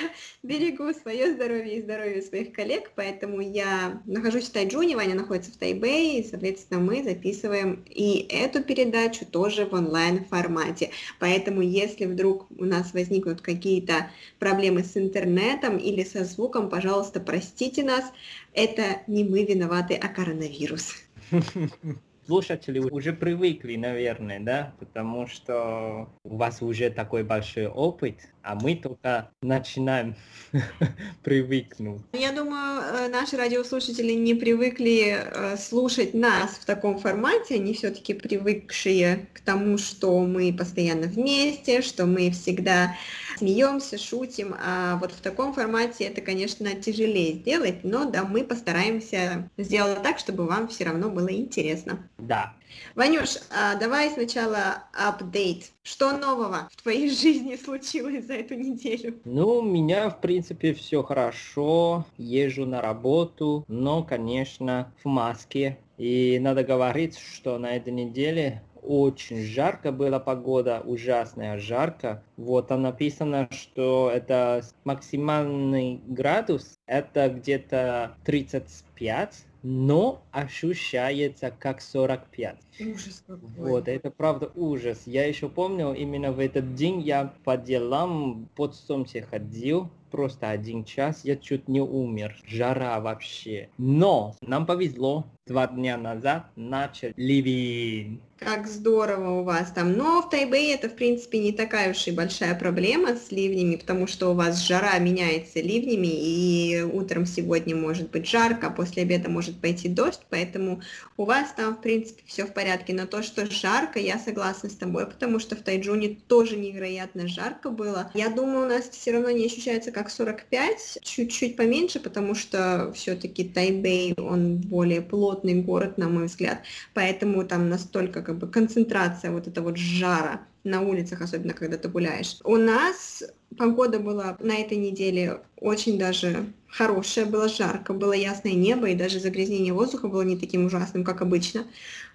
[0.45, 5.57] берегу свое здоровье и здоровье своих коллег, поэтому я нахожусь в Тайджуне, Ваня находится в
[5.57, 10.91] Тайбэе, и, соответственно, мы записываем и эту передачу тоже в онлайн-формате.
[11.19, 17.83] Поэтому, если вдруг у нас возникнут какие-то проблемы с интернетом или со звуком, пожалуйста, простите
[17.83, 18.05] нас,
[18.53, 20.93] это не мы виноваты, а коронавирус.
[22.25, 28.75] слушатели уже привыкли, наверное, да, потому что у вас уже такой большой опыт, а мы
[28.75, 30.15] только начинаем
[31.23, 32.01] привыкнуть.
[32.13, 38.13] Я думаю, э, наши радиослушатели не привыкли э, слушать нас в таком формате, они все-таки
[38.13, 42.95] привыкшие к тому, что мы постоянно вместе, что мы всегда
[43.37, 49.49] смеемся, шутим, а вот в таком формате это, конечно, тяжелее сделать, но да, мы постараемся
[49.57, 52.07] сделать так, чтобы вам все равно было интересно.
[52.17, 52.53] Да.
[52.95, 55.71] Ванюш, а давай сначала апдейт.
[55.83, 59.19] Что нового в твоей жизни случилось за эту неделю?
[59.25, 62.05] Ну, у меня, в принципе, все хорошо.
[62.17, 65.77] Езжу на работу, но, конечно, в маске.
[65.97, 72.23] И надо говорить, что на этой неделе очень жарко была погода, ужасная жарко.
[72.37, 82.57] Вот там написано, что это максимальный градус, это где-то 35, но ощущается как 45.
[82.81, 83.49] Ужас какой.
[83.57, 85.03] Вот, это правда ужас.
[85.07, 90.85] Я еще помню, именно в этот день я по делам под солнце ходил, просто один
[90.85, 92.37] час, я чуть не умер.
[92.47, 93.67] Жара вообще.
[93.77, 98.21] Но нам повезло, два дня назад начал ливень.
[98.37, 99.93] Как здорово у вас там.
[99.93, 104.07] Но в Тайбэе это, в принципе, не такая уж и большая проблема с ливнями, потому
[104.07, 109.29] что у вас жара меняется ливнями, и утром сегодня может быть жарко, а после обеда
[109.29, 110.81] может пойти дождь, поэтому
[111.15, 112.93] у вас там, в принципе, все в порядке.
[112.93, 117.69] Но то, что жарко, я согласна с тобой, потому что в Тайджуне тоже невероятно жарко
[117.69, 118.11] было.
[118.13, 123.43] Я думаю, у нас все равно не ощущается как 45, чуть-чуть поменьше, потому что все-таки
[123.43, 126.63] Тайбэй, он более плотный город, на мой взгляд,
[126.93, 131.87] поэтому там настолько как бы концентрация вот этого вот жара на улицах, особенно когда ты
[131.87, 132.37] гуляешь.
[132.43, 133.23] У нас
[133.57, 136.45] погода была на этой неделе очень даже
[136.77, 141.21] хорошая, было жарко, было ясное небо, и даже загрязнение воздуха было не таким ужасным, как
[141.21, 141.65] обычно.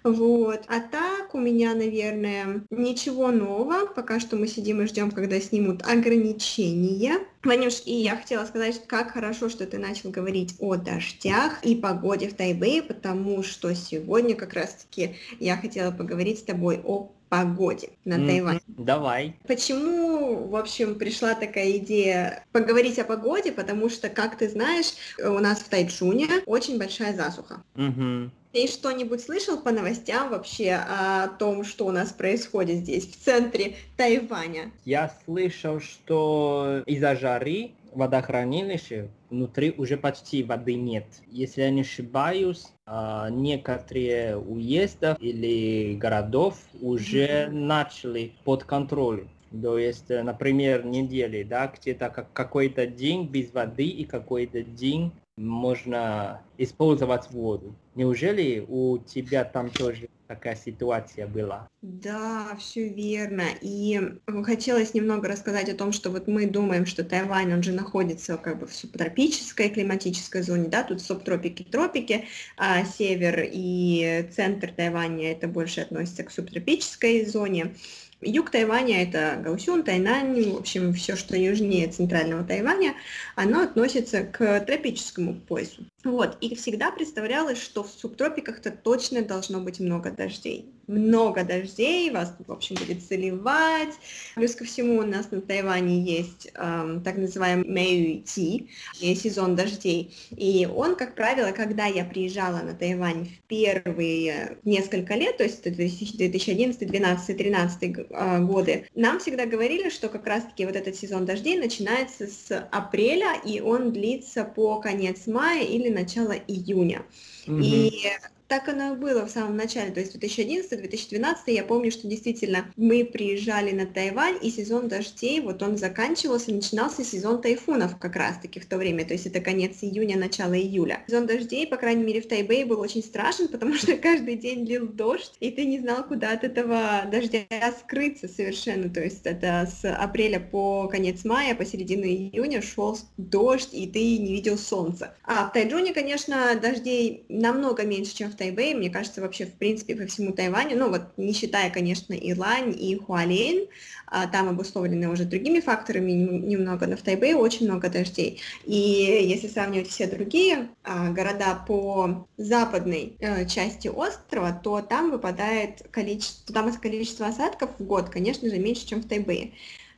[0.03, 0.61] Вот.
[0.67, 3.87] А так у меня, наверное, ничего нового.
[3.87, 7.19] Пока что мы сидим и ждем, когда снимут ограничения.
[7.43, 12.29] Ванюш, и я хотела сказать, как хорошо, что ты начал говорить о дождях и погоде
[12.29, 18.15] в Тайбэе, потому что сегодня как раз-таки я хотела поговорить с тобой о погоде на
[18.15, 18.27] mm-hmm.
[18.27, 18.59] Тайване.
[18.67, 19.35] Давай.
[19.47, 23.53] Почему, в общем, пришла такая идея поговорить о погоде?
[23.53, 27.63] Потому что, как ты знаешь, у нас в Тайчуне очень большая засуха.
[27.75, 28.29] Mm-hmm.
[28.51, 33.77] Ты что-нибудь слышал по новостям вообще о том, что у нас происходит здесь, в центре
[33.95, 34.73] Тайваня?
[34.83, 41.05] Я слышал, что из-за жары водохранилище внутри уже почти воды нет.
[41.27, 47.51] Если я не ошибаюсь, а, некоторые уездов или городов уже mm-hmm.
[47.51, 49.29] начали под контролем.
[49.61, 56.41] То есть, э, например, недели, да, где-то какой-то день без воды и какой-то день можно
[56.57, 57.75] использовать воду.
[57.95, 61.67] Неужели у тебя там тоже такая ситуация была?
[61.81, 63.43] Да, все верно.
[63.61, 63.99] И
[64.45, 68.59] хотелось немного рассказать о том, что вот мы думаем, что Тайвань, он же находится как
[68.59, 72.25] бы в субтропической климатической зоне, да, тут субтропики, тропики,
[72.55, 77.75] а север и центр Тайваня это больше относится к субтропической зоне.
[78.21, 82.93] Юг Тайваня– это Гаусюн, Тайнань, в общем, все, что южнее центрального Тайваня,
[83.35, 85.85] оно относится к тропическому поясу.
[86.03, 92.33] Вот, и всегда представлялось, что в субтропиках-то точно должно быть много дождей много дождей, вас,
[92.45, 93.93] в общем, будет заливать.
[94.35, 100.15] Плюс ко всему у нас на Тайване есть эм, так называемый Мэйюйти, сезон дождей.
[100.35, 105.63] И он, как правило, когда я приезжала на Тайвань в первые несколько лет, то есть
[105.63, 112.27] 2011, 2012, 2013 годы, нам всегда говорили, что как раз-таки вот этот сезон дождей начинается
[112.27, 117.03] с апреля, и он длится по конец мая или начало июня.
[117.45, 117.63] Mm-hmm.
[117.63, 118.09] И
[118.51, 123.05] так оно и было в самом начале, то есть 2011-2012 я помню, что действительно мы
[123.05, 128.65] приезжали на Тайвань, и сезон дождей, вот он заканчивался, начинался сезон тайфунов как раз-таки в
[128.65, 131.01] то время, то есть это конец июня, начало июля.
[131.07, 134.85] Сезон дождей, по крайней мере, в Тайбэе был очень страшен, потому что каждый день лил
[134.85, 137.45] дождь, и ты не знал, куда от этого дождя
[137.79, 143.69] скрыться совершенно, то есть это с апреля по конец мая, по середину июня шел дождь,
[143.71, 145.15] и ты не видел солнца.
[145.23, 149.95] А в Тайджуне, конечно, дождей намного меньше, чем в Тайбэе, мне кажется, вообще, в принципе,
[149.95, 153.67] по всему Тайваню, ну вот, не считая, конечно, Илань и Хуалейн,
[154.07, 158.41] а, там обусловлены уже другими факторами немного, но в Тайбэе очень много дождей.
[158.65, 165.87] И если сравнивать все другие а, города по западной а, части острова, то там выпадает
[165.91, 169.51] количество, там количество осадков в год, конечно же, меньше, чем в Тайбэе.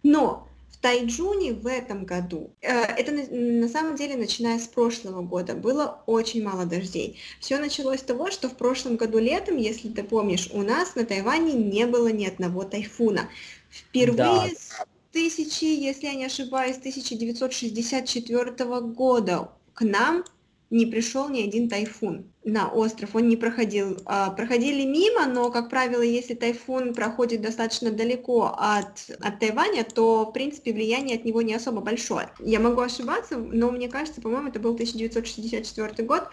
[0.04, 0.50] Но
[0.84, 3.24] Тайджуне в этом году, э, это на,
[3.62, 7.18] на самом деле начиная с прошлого года, было очень мало дождей.
[7.40, 11.06] Все началось с того, что в прошлом году летом, если ты помнишь, у нас на
[11.06, 13.30] Тайване не было ни одного тайфуна.
[13.70, 14.50] Впервые да.
[14.50, 20.26] с тысячи, если я не ошибаюсь, 1964 года к нам
[20.70, 23.98] не пришел ни один тайфун на остров, он не проходил.
[24.06, 30.26] А, проходили мимо, но, как правило, если тайфун проходит достаточно далеко от, от Тайваня, то,
[30.26, 32.30] в принципе, влияние от него не особо большое.
[32.40, 36.24] Я могу ошибаться, но мне кажется, по-моему, это был 1964 год.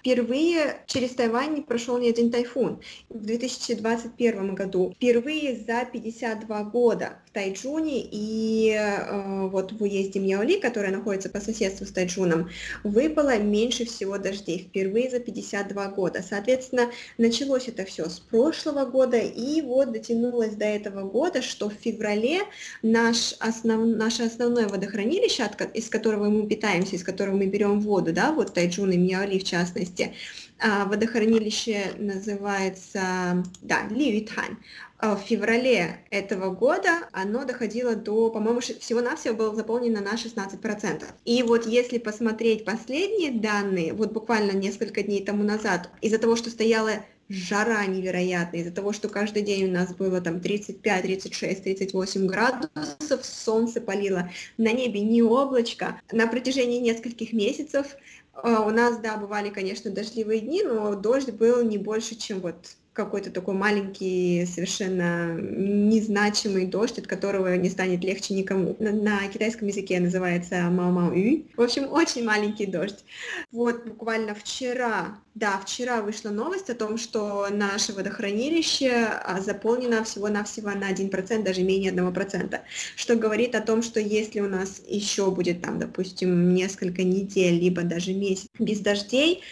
[0.00, 2.80] Впервые через Тайвань не прошел ни один тайфун.
[3.10, 10.58] В 2021 году впервые за 52 года в Тайджуне и э, вот в уезде Мьяоли,
[10.58, 12.48] который находится по соседству с Тайджуном,
[12.82, 14.66] выпало меньше всего дождей.
[14.68, 16.22] Впервые за 50 52 года.
[16.22, 21.74] Соответственно, началось это все с прошлого года, и вот дотянулось до этого года, что в
[21.74, 22.40] феврале
[22.82, 28.12] наш основ, наше основное водохранилище, от, из которого мы питаемся, из которого мы берем воду,
[28.12, 30.14] да, вот Тайджун и Мьяоли в частности,
[30.58, 34.56] а, водохранилище называется, да, Лиютань.
[35.02, 41.04] А, в феврале этого года оно доходило до, по-моему, всего-навсего было заполнено на 16%.
[41.24, 46.50] И вот если посмотреть последние данные, вот буквально несколько дней тому назад, из-за того, что
[46.50, 46.92] стояла
[47.30, 53.24] жара невероятная, из-за того, что каждый день у нас было там 35, 36, 38 градусов,
[53.24, 55.98] солнце палило, на небе не облачко.
[56.12, 57.96] На протяжении нескольких месяцев
[58.34, 62.56] а, у нас, да, бывали, конечно, дождливые дни, но дождь был не больше, чем вот
[62.92, 68.76] какой-то такой маленький, совершенно незначимый дождь, от которого не станет легче никому.
[68.80, 71.46] На, на китайском языке называется мао мао ю.
[71.56, 73.04] В общем, очень маленький дождь.
[73.52, 80.70] Вот буквально вчера, да, вчера вышла новость о том, что наше водохранилище а, заполнено всего-навсего
[80.70, 82.58] на 1%, даже менее 1%,
[82.96, 87.82] что говорит о том, что если у нас еще будет там, допустим, несколько недель, либо
[87.82, 89.42] даже месяц без дождей,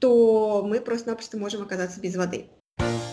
[0.00, 2.46] то мы просто-напросто можем оказаться без воды.
[2.80, 3.09] Thank you.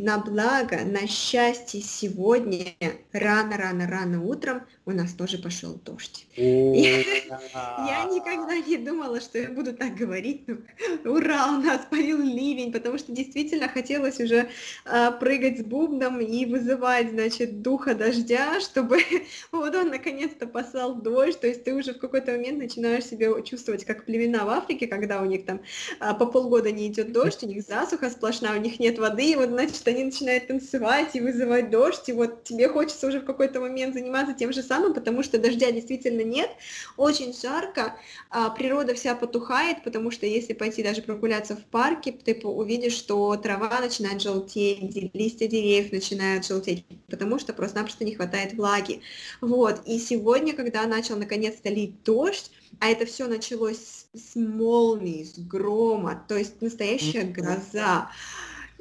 [0.00, 2.74] На благо, на счастье сегодня
[3.12, 6.26] рано-рано-рано утром у нас тоже пошел дождь.
[6.36, 10.44] Я никогда не думала, что я буду так говорить.
[10.46, 14.48] Ну, ура, у нас полил ливень, потому что действительно хотелось уже
[14.84, 19.00] а, прыгать с бубном и вызывать, значит, духа дождя, чтобы
[19.52, 21.40] вот он наконец-то послал дождь.
[21.40, 25.20] То есть ты уже в какой-то момент начинаешь себя чувствовать как племена в Африке, когда
[25.20, 25.60] у них там
[26.00, 29.36] а, по полгода не идет дождь, у них засуха сплошная, у них нет воды, и
[29.36, 33.60] вот, значит, они начинают танцевать и вызывать дождь, и вот тебе хочется уже в какой-то
[33.60, 36.50] момент заниматься тем же самым, потому что дождя действительно нет,
[36.96, 37.96] очень жарко,
[38.30, 43.36] а природа вся потухает, потому что если пойти даже прогуляться в парке, ты увидишь, что
[43.36, 49.02] трава начинает желтеть, листья деревьев начинают желтеть, потому что просто-напросто не хватает влаги.
[49.40, 55.38] Вот, и сегодня, когда начал наконец-то лить дождь, а это все началось с молний, с
[55.38, 58.10] грома, то есть настоящая гроза.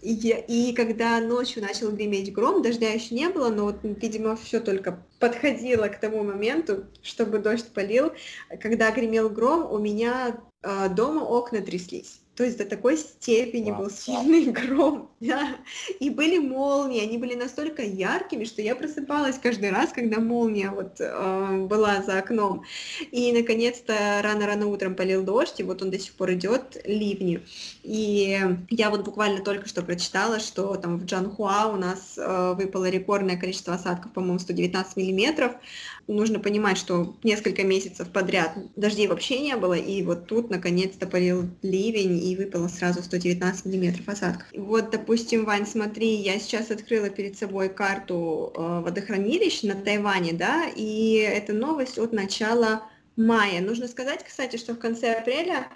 [0.01, 0.13] И,
[0.47, 5.03] и когда ночью начал греметь гром, дождя еще не было, но вот, видимо, все только
[5.19, 8.11] подходило к тому моменту, чтобы дождь полил.
[8.61, 12.21] Когда гремел гром, у меня э, дома окна тряслись.
[12.39, 13.79] То есть до такой степени wow.
[13.79, 15.57] был сильный гром, да.
[15.99, 21.01] И были молнии, они были настолько яркими, что я просыпалась каждый раз, когда молния вот
[21.01, 22.63] э, была за окном.
[23.11, 27.41] И наконец-то рано-рано утром полил дождь, и вот он до сих пор идет ливни.
[27.83, 32.89] И я вот буквально только что прочитала, что там в Джанхуа у нас э, выпало
[32.89, 35.51] рекордное количество осадков, по-моему, 119 миллиметров.
[36.09, 41.47] Нужно понимать, что несколько месяцев подряд дождей вообще не было, и вот тут наконец-то полил
[41.61, 44.47] ливень, и выпало сразу 119 миллиметров осадков.
[44.55, 50.65] Вот, допустим, Вань, смотри, я сейчас открыла перед собой карту э, водохранилищ на Тайване, да,
[50.75, 53.61] и это новость от начала мая.
[53.61, 55.67] Нужно сказать, кстати, что в конце апреля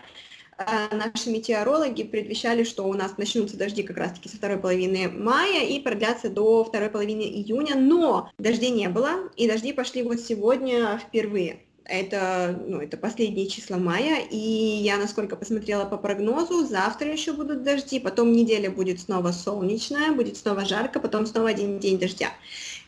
[0.91, 5.79] наши метеорологи предвещали, что у нас начнутся дожди как раз-таки со второй половины мая и
[5.79, 11.59] продлятся до второй половины июня, но дождей не было, и дожди пошли вот сегодня впервые.
[11.85, 17.63] Это, ну, это последние числа мая, и я, насколько посмотрела по прогнозу, завтра еще будут
[17.63, 22.29] дожди, потом неделя будет снова солнечная, будет снова жарко, потом снова один день дождя.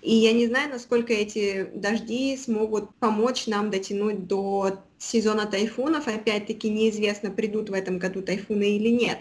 [0.02, 6.08] И я не знаю, насколько эти дожди смогут помочь нам дотянуть до сезона тайфунов.
[6.08, 9.20] Опять-таки неизвестно, придут в этом году тайфуны или нет.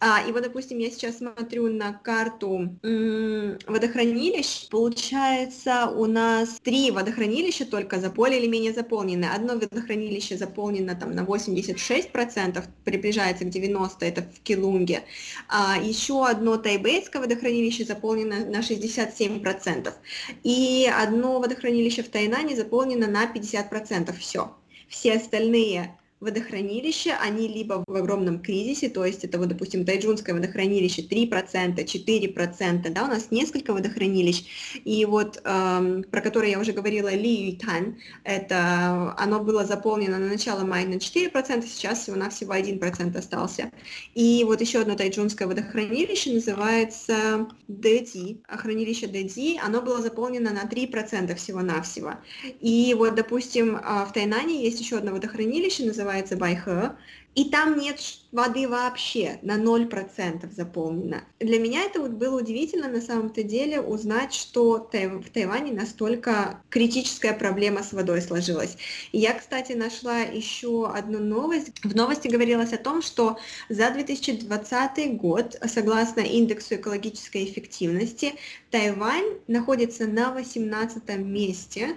[0.00, 4.68] А, и вот, допустим, я сейчас смотрю на карту м- водохранилищ.
[4.68, 9.26] Получается, у нас три водохранилища только за более или менее заполнены.
[9.26, 15.04] Одно водохранилище заполнено там на 86%, приближается к 90%, это в Килунге.
[15.48, 19.94] А, еще одно тайбейское водохранилище заполнено на 67%.
[20.42, 24.12] И одно водохранилище в Тайнане заполнено на 50%.
[24.18, 24.54] Все.
[24.88, 31.02] Все остальные водохранилища, они либо в огромном кризисе, то есть это вот, допустим, Тайджунское водохранилище
[31.02, 34.44] 3%, 4%, да, у нас несколько водохранилищ,
[34.84, 40.28] и вот эм, про которое я уже говорила, Ли Юйтан, это оно было заполнено на
[40.28, 43.70] начало мая на 4%, сейчас всего-навсего 1% остался.
[44.14, 51.34] И вот еще одно тайджунское водохранилище называется Дэди, хранилище Дэди, оно было заполнено на 3%
[51.34, 52.14] всего-навсего.
[52.60, 56.92] И вот, допустим, а, в Тайнане есть еще одно водохранилище, называется называется Байхэ,
[57.34, 57.98] и там нет
[58.30, 61.24] воды вообще, на 0% заполнено.
[61.40, 67.32] Для меня это вот было удивительно на самом-то деле узнать, что в Тайване настолько критическая
[67.32, 68.76] проблема с водой сложилась.
[69.10, 71.72] И я, кстати, нашла еще одну новость.
[71.82, 73.36] В новости говорилось о том, что
[73.68, 78.34] за 2020 год, согласно индексу экологической эффективности,
[78.70, 81.96] Тайвань находится на 18 месте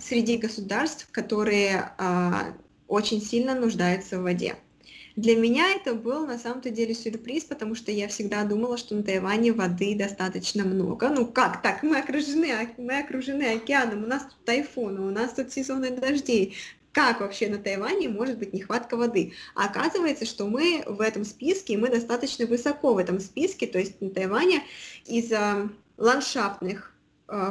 [0.00, 2.54] среди государств, которые а,
[2.90, 4.56] очень сильно нуждается в воде.
[5.16, 9.02] Для меня это был на самом-то деле сюрприз, потому что я всегда думала, что на
[9.02, 11.08] Тайване воды достаточно много.
[11.08, 11.82] Ну как так?
[11.82, 16.56] Мы окружены, мы окружены океаном, у нас тут тайфуны, у нас тут сезоны дождей.
[16.92, 19.32] Как вообще на Тайване может быть нехватка воды?
[19.54, 24.10] Оказывается, что мы в этом списке, мы достаточно высоко в этом списке, то есть на
[24.10, 24.62] Тайване
[25.06, 26.89] из-за ландшафтных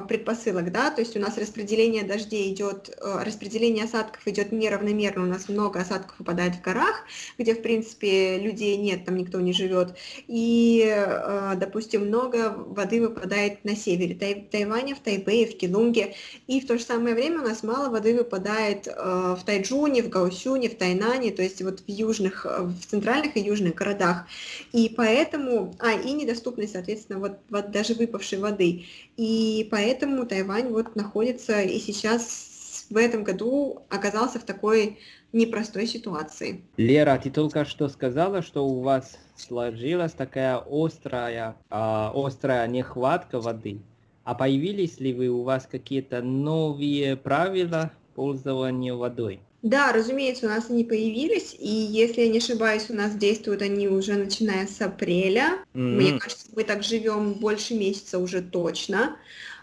[0.07, 5.25] предпосылок, да, то есть у нас распределение дождей идет, э, распределение осадков идет неравномерно, у
[5.25, 7.05] нас много осадков выпадает в горах,
[7.37, 9.95] где, в принципе, людей нет, там никто не живет,
[10.27, 16.13] и, э, допустим, много воды выпадает на севере Тай, Тайваня, в Тайбэе, в Килунге,
[16.47, 20.69] и в то же самое время у нас мало воды выпадает в Тайджуне, в Гаусюне,
[20.69, 24.25] в Тайнане, то есть вот в южных, в центральных и южных городах,
[24.73, 28.85] и поэтому, а, и недоступность, соответственно, вот, вот даже выпавшей воды,
[29.19, 34.97] и поэтому Тайвань вот находится и сейчас в этом году оказался в такой
[35.33, 36.63] непростой ситуации.
[36.77, 43.81] Лера, ты только что сказала, что у вас сложилась такая острая, э, острая нехватка воды.
[44.23, 49.41] А появились ли вы у вас какие-то новые правила пользования водой?
[49.61, 53.89] Да, разумеется, у нас они появились, и если я не ошибаюсь, у нас действуют они
[53.89, 55.59] уже начиная с апреля.
[55.73, 55.79] Mm-hmm.
[55.79, 59.17] Мне кажется, мы так живем больше месяца уже точно.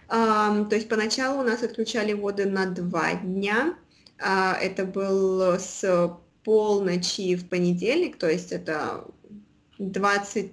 [0.09, 3.75] Um, то есть поначалу у нас отключали воду на два дня.
[4.19, 9.07] Uh, это был с полночи в понедельник, то есть это
[9.79, 10.53] 20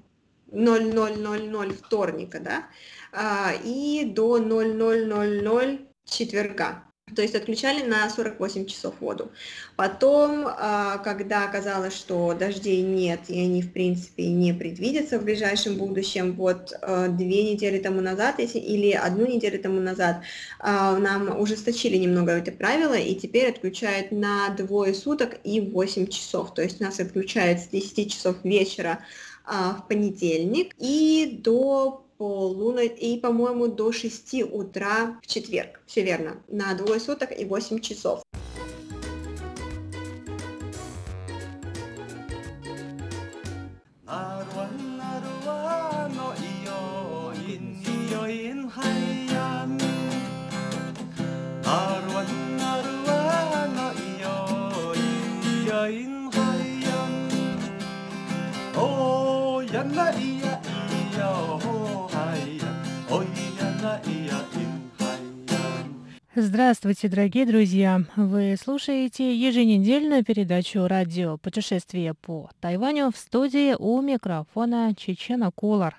[0.51, 2.67] 0000 вторника, да,
[3.11, 6.83] uh, и до 0000 четверга
[7.15, 9.31] то есть отключали на 48 часов воду.
[9.75, 15.77] Потом, а, когда оказалось, что дождей нет, и они, в принципе, не предвидятся в ближайшем
[15.77, 20.21] будущем, вот а, две недели тому назад или одну неделю тому назад
[20.59, 26.53] а, нам ужесточили немного это правило, и теперь отключают на двое суток и 8 часов.
[26.53, 28.99] То есть нас отключают с 10 часов вечера
[29.45, 35.81] в понедельник и до полуночь и, по-моему, до 6 утра в четверг.
[35.85, 36.41] Все верно.
[36.47, 38.22] На двое суток и 8 часов.
[66.35, 68.01] Здравствуйте, дорогие друзья!
[68.15, 75.95] Вы слушаете еженедельную передачу радио «Путешествие по Тайваню» в студии у микрофона Чечена Кулар.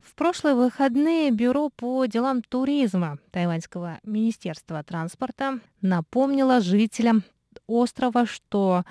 [0.00, 7.22] В прошлые выходные Бюро по делам туризма Тайваньского министерства транспорта напомнило жителям
[7.68, 8.82] острова, что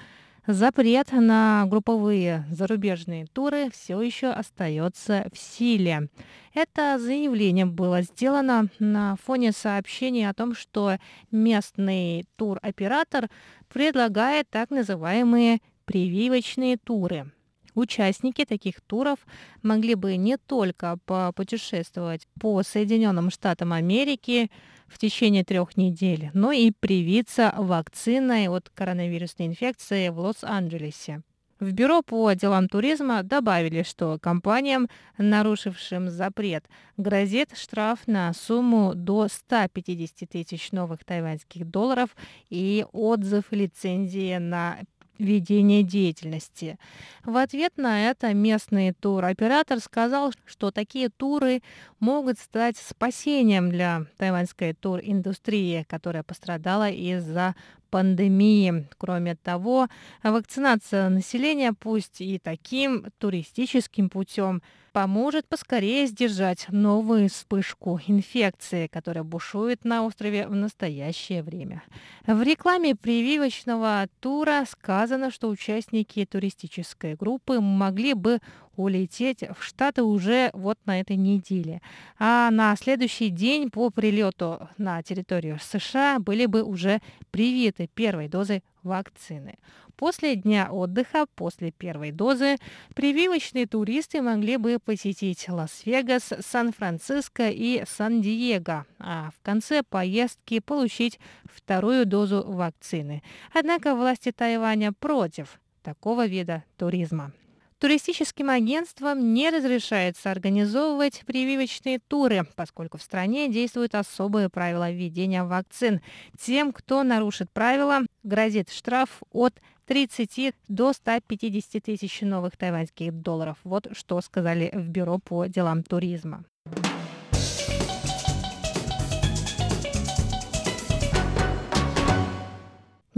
[0.52, 6.10] Запрет на групповые зарубежные туры все еще остается в силе.
[6.56, 10.98] Это заявление было сделано на фоне сообщений о том, что
[11.30, 13.30] местный туроператор
[13.68, 17.32] предлагает так называемые прививочные туры.
[17.80, 19.20] Участники таких туров
[19.62, 24.52] могли бы не только попутешествовать по Соединенным Штатам Америки,
[24.88, 31.22] в течение трех недель, но и привиться вакциной от коронавирусной инфекции в Лос-Анджелесе.
[31.62, 36.66] В Бюро по делам туризма добавили, что компаниям, нарушившим запрет,
[36.98, 42.10] грозит штраф на сумму до 150 тысяч новых тайваньских долларов
[42.50, 44.80] и отзыв лицензии на
[45.20, 46.80] ведения деятельности.
[47.24, 51.62] В ответ на это местный туроператор сказал, что такие туры
[52.00, 57.56] могут стать спасением для тайваньской туриндустрии, которая пострадала из-за
[57.90, 58.88] пандемии.
[58.98, 59.88] Кроме того,
[60.24, 64.62] вакцинация населения, пусть и таким туристическим путем,
[64.92, 71.84] поможет поскорее сдержать новую вспышку инфекции, которая бушует на острове в настоящее время.
[72.26, 78.40] В рекламе прививочного тура сказано, что участники туристической группы могли бы
[78.76, 81.82] улететь в Штаты уже вот на этой неделе.
[82.18, 88.64] А на следующий день по прилету на территорию США были бы уже привиты первой дозой
[88.84, 89.56] вакцины.
[89.96, 92.56] После дня отдыха, после первой дозы,
[92.96, 102.06] прививочные туристы могли бы посетить Лас-Вегас, Сан-Франциско и Сан-Диего, а в конце поездки получить вторую
[102.06, 103.24] дозу вакцины.
[103.54, 107.34] Однако власти Тайваня против такого вида туризма.
[107.80, 116.02] Туристическим агентствам не разрешается организовывать прививочные туры, поскольку в стране действуют особые правила введения вакцин.
[116.38, 119.54] Тем, кто нарушит правила, грозит штраф от
[119.86, 123.58] 30 до 150 тысяч новых тайваньских долларов.
[123.64, 126.44] Вот что сказали в Бюро по делам туризма.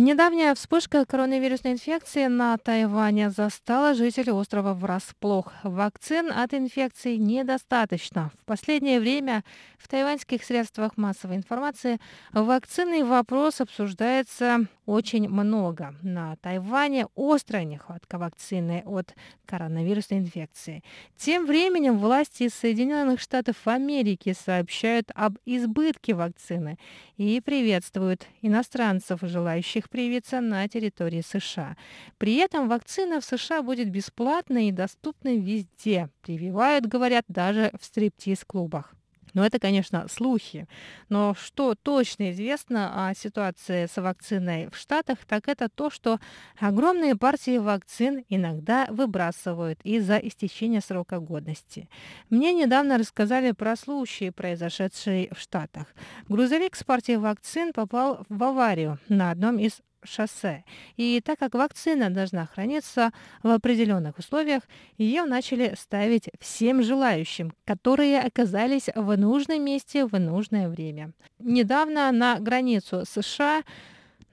[0.04, 5.54] Недавняя вспышка коронавирусной инфекции на Тайване застала жителей острова врасплох.
[5.62, 8.32] Вакцин от инфекции недостаточно.
[8.42, 9.44] В последнее время
[9.78, 12.00] в тайваньских средствах массовой информации
[12.34, 15.94] вакцинный вопрос обсуждается очень много.
[16.02, 19.14] На Тайване острая нехватка вакцины от
[19.46, 20.84] коронавирусной инфекции.
[21.16, 26.80] Тем временем власти Соединенных Штатов Америки сообщают об избытке вакцины
[27.18, 31.78] и приветствуют иностранцев, желающих привиться на территории США.
[32.18, 36.10] При этом вакцина в США будет бесплатной и доступной везде.
[36.22, 38.96] Прививают, говорят, даже в стриптиз-клубах.
[39.34, 40.68] Но это, конечно, слухи.
[41.10, 46.20] Но что точно известно о ситуации с вакциной в Штатах, так это то, что
[46.60, 51.90] огромные партии вакцин иногда выбрасывают из-за истечения срока годности.
[52.30, 55.88] Мне недавно рассказали про случай, произошедший в Штатах.
[56.28, 60.64] Грузовик с партией вакцин попал в аварию на одном из шоссе.
[60.98, 63.12] И так как вакцина должна храниться
[63.44, 64.64] в определенных условиях,
[64.98, 71.12] ее начали ставить всем желающим, которые оказались в нужном месте в нужное время.
[71.40, 73.64] Недавно на границу США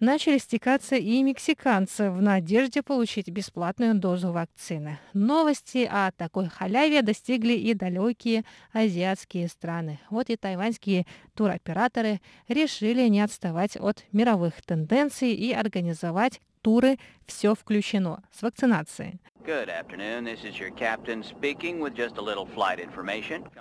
[0.00, 4.98] начали стекаться и мексиканцы в надежде получить бесплатную дозу вакцины.
[5.12, 9.98] Новости о такой халяве достигли и далекие азиатские страны.
[10.10, 18.22] Вот и тайваньские туроператоры решили не отставать от мировых тенденций и организовать туры «Все включено»
[18.32, 19.20] с вакцинацией.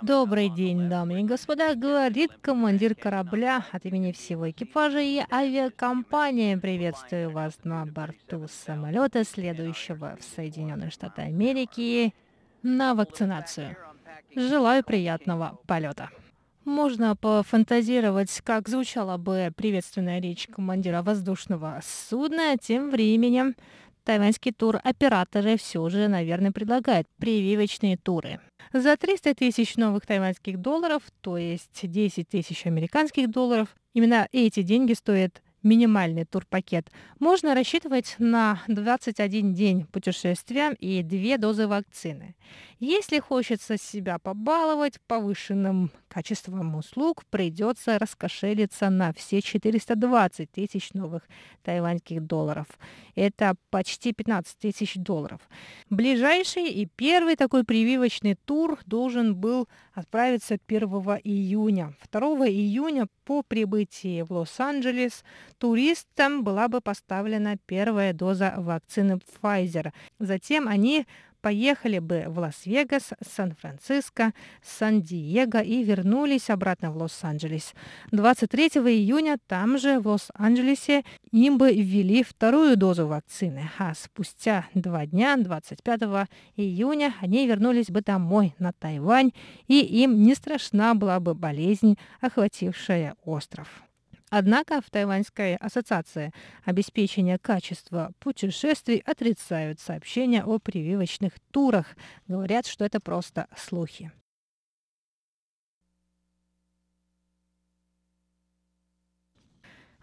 [0.02, 6.56] Добрый день, дамы и господа, говорит командир корабля от имени всего экипажа и авиакомпании.
[6.56, 12.12] Приветствую вас на борту самолета, следующего в Соединенные Штаты Америки
[12.62, 13.74] на вакцинацию.
[14.36, 16.10] Желаю приятного полета.
[16.66, 22.58] Можно пофантазировать, как звучала бы приветственная речь командира воздушного судна.
[22.58, 23.54] Тем временем
[24.08, 28.40] тайваньские туроператоры все же, наверное, предлагают прививочные туры.
[28.72, 34.94] За 300 тысяч новых тайваньских долларов, то есть 10 тысяч американских долларов, именно эти деньги
[34.94, 42.34] стоят минимальный турпакет, можно рассчитывать на 21 день путешествия и две дозы вакцины.
[42.80, 51.22] Если хочется себя побаловать повышенным качеством услуг, придется раскошелиться на все 420 тысяч новых
[51.62, 52.66] тайваньских долларов.
[53.14, 55.40] Это почти 15 тысяч долларов.
[55.90, 60.88] Ближайший и первый такой прививочный тур должен был отправиться 1
[61.22, 61.94] июня.
[62.10, 65.22] 2 июня по прибытии в Лос-Анджелес
[65.58, 69.92] туристам была бы поставлена первая доза вакцины Pfizer.
[70.18, 71.06] Затем они
[71.40, 74.32] поехали бы в Лас-Вегас, Сан-Франциско,
[74.62, 77.74] Сан-Диего и вернулись обратно в Лос-Анджелес.
[78.12, 85.06] 23 июня там же, в Лос-Анджелесе, им бы ввели вторую дозу вакцины, а спустя два
[85.06, 89.32] дня, 25 июня, они вернулись бы домой, на Тайвань,
[89.66, 93.87] и им не страшна была бы болезнь, охватившая остров.
[94.30, 96.32] Однако в Тайваньской ассоциации
[96.64, 101.96] обеспечения качества путешествий отрицают сообщения о прививочных турах.
[102.26, 104.12] Говорят, что это просто слухи.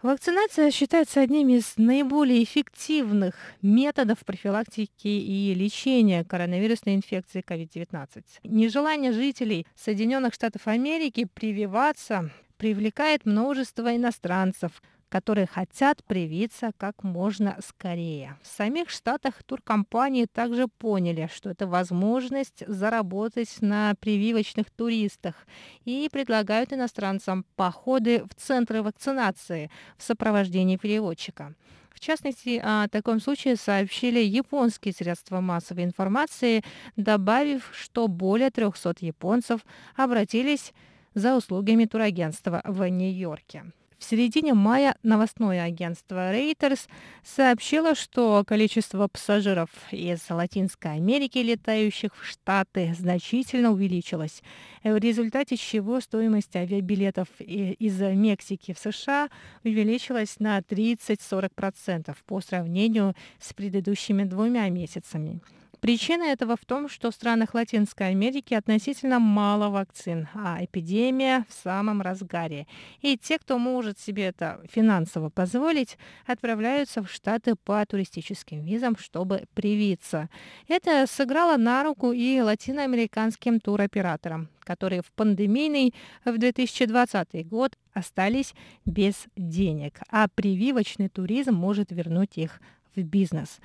[0.02, 8.22] Вакцинация считается одним из наиболее эффективных методов профилактики и лечения коронавирусной инфекции COVID-19.
[8.44, 18.36] Нежелание жителей Соединенных Штатов Америки прививаться привлекает множество иностранцев, которые хотят привиться как можно скорее.
[18.42, 25.46] В самих штатах туркомпании также поняли, что это возможность заработать на прививочных туристах
[25.84, 31.54] и предлагают иностранцам походы в центры вакцинации в сопровождении переводчика.
[31.96, 36.62] В частности, о таком случае сообщили японские средства массовой информации,
[36.96, 39.64] добавив, что более 300 японцев
[39.96, 40.74] обратились
[41.16, 43.64] за услугами турагентства в Нью-Йорке.
[43.98, 46.86] В середине мая новостное агентство Reuters
[47.24, 54.42] сообщило, что количество пассажиров из Латинской Америки, летающих в Штаты, значительно увеличилось,
[54.84, 59.30] в результате чего стоимость авиабилетов из Мексики в США
[59.64, 65.40] увеличилась на 30-40% по сравнению с предыдущими двумя месяцами.
[65.86, 71.62] Причина этого в том, что в странах Латинской Америки относительно мало вакцин, а эпидемия в
[71.62, 72.66] самом разгаре.
[73.02, 79.44] И те, кто может себе это финансово позволить, отправляются в Штаты по туристическим визам, чтобы
[79.54, 80.28] привиться.
[80.66, 89.26] Это сыграло на руку и латиноамериканским туроператорам, которые в пандемийный в 2020 год остались без
[89.36, 92.60] денег, а прививочный туризм может вернуть их
[92.96, 93.58] в бизнес.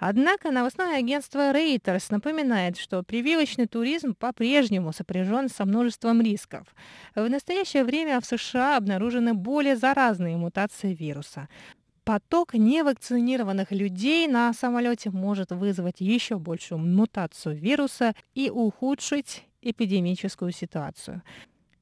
[0.00, 6.66] Однако новостное агентство Reuters напоминает, что прививочный туризм по-прежнему сопряжен со множеством рисков.
[7.14, 11.48] В настоящее время в США обнаружены более заразные мутации вируса.
[12.04, 21.22] Поток невакцинированных людей на самолете может вызвать еще большую мутацию вируса и ухудшить эпидемическую ситуацию.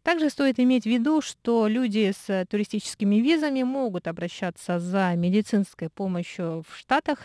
[0.06, 6.62] Также стоит иметь в виду, что люди с туристическими визами могут обращаться за медицинской помощью
[6.68, 7.22] в Штатах.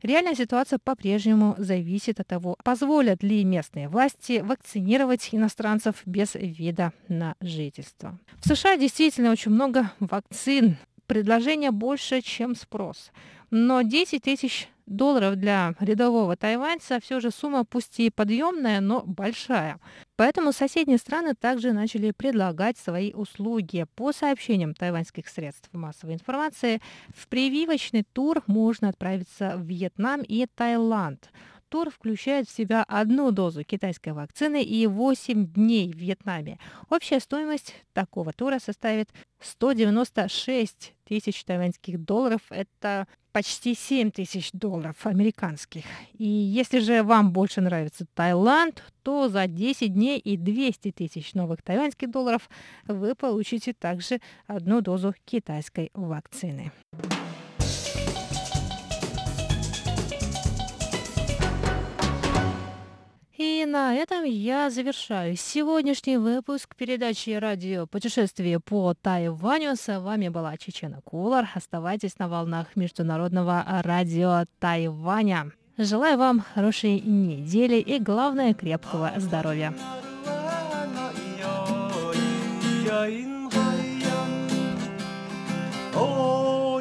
[0.00, 7.34] Реальная ситуация по-прежнему зависит от того, позволят ли местные власти вакцинировать иностранцев без вида на
[7.42, 8.18] жительство.
[8.38, 10.78] В США действительно очень много вакцин.
[11.06, 13.12] Предложение больше, чем спрос.
[13.50, 19.80] Но 10 тысяч долларов для рядового тайваньца все же сумма пусть и подъемная, но большая.
[20.16, 23.86] Поэтому соседние страны также начали предлагать свои услуги.
[23.96, 26.80] По сообщениям тайваньских средств массовой информации,
[27.14, 31.30] в прививочный тур можно отправиться в Вьетнам и Таиланд.
[31.72, 36.58] Тур включает в себя одну дозу китайской вакцины и 8 дней в Вьетнаме.
[36.90, 39.08] Общая стоимость такого тура составит
[39.40, 42.42] 196 тысяч тайваньских долларов.
[42.50, 45.84] Это почти 7 тысяч долларов американских.
[46.18, 51.62] И если же вам больше нравится Таиланд, то за 10 дней и 200 тысяч новых
[51.62, 52.50] тайваньских долларов
[52.86, 56.70] вы получите также одну дозу китайской вакцины.
[63.66, 69.76] На этом я завершаю сегодняшний выпуск передачи радио «Путешествие по Тайваню».
[69.76, 71.48] С вами была Чечена Кулар.
[71.54, 75.52] Оставайтесь на волнах Международного радио Тайваня.
[75.78, 79.72] Желаю вам хорошей недели и, главное, крепкого здоровья.
[85.94, 86.80] Oh,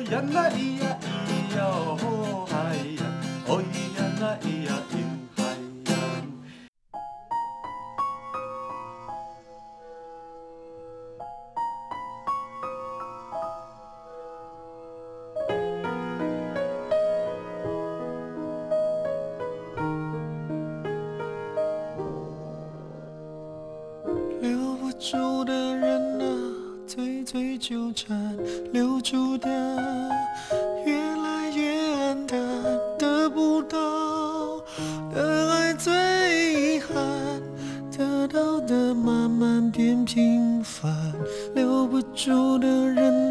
[27.71, 28.37] 纠缠
[28.73, 29.47] 留住的
[30.85, 32.37] 越来越黯淡
[32.99, 34.59] 得不到
[35.09, 35.93] 的爱最
[36.75, 36.93] 遗憾
[37.97, 40.93] 得到的慢慢变平凡
[41.55, 43.30] 留不住的人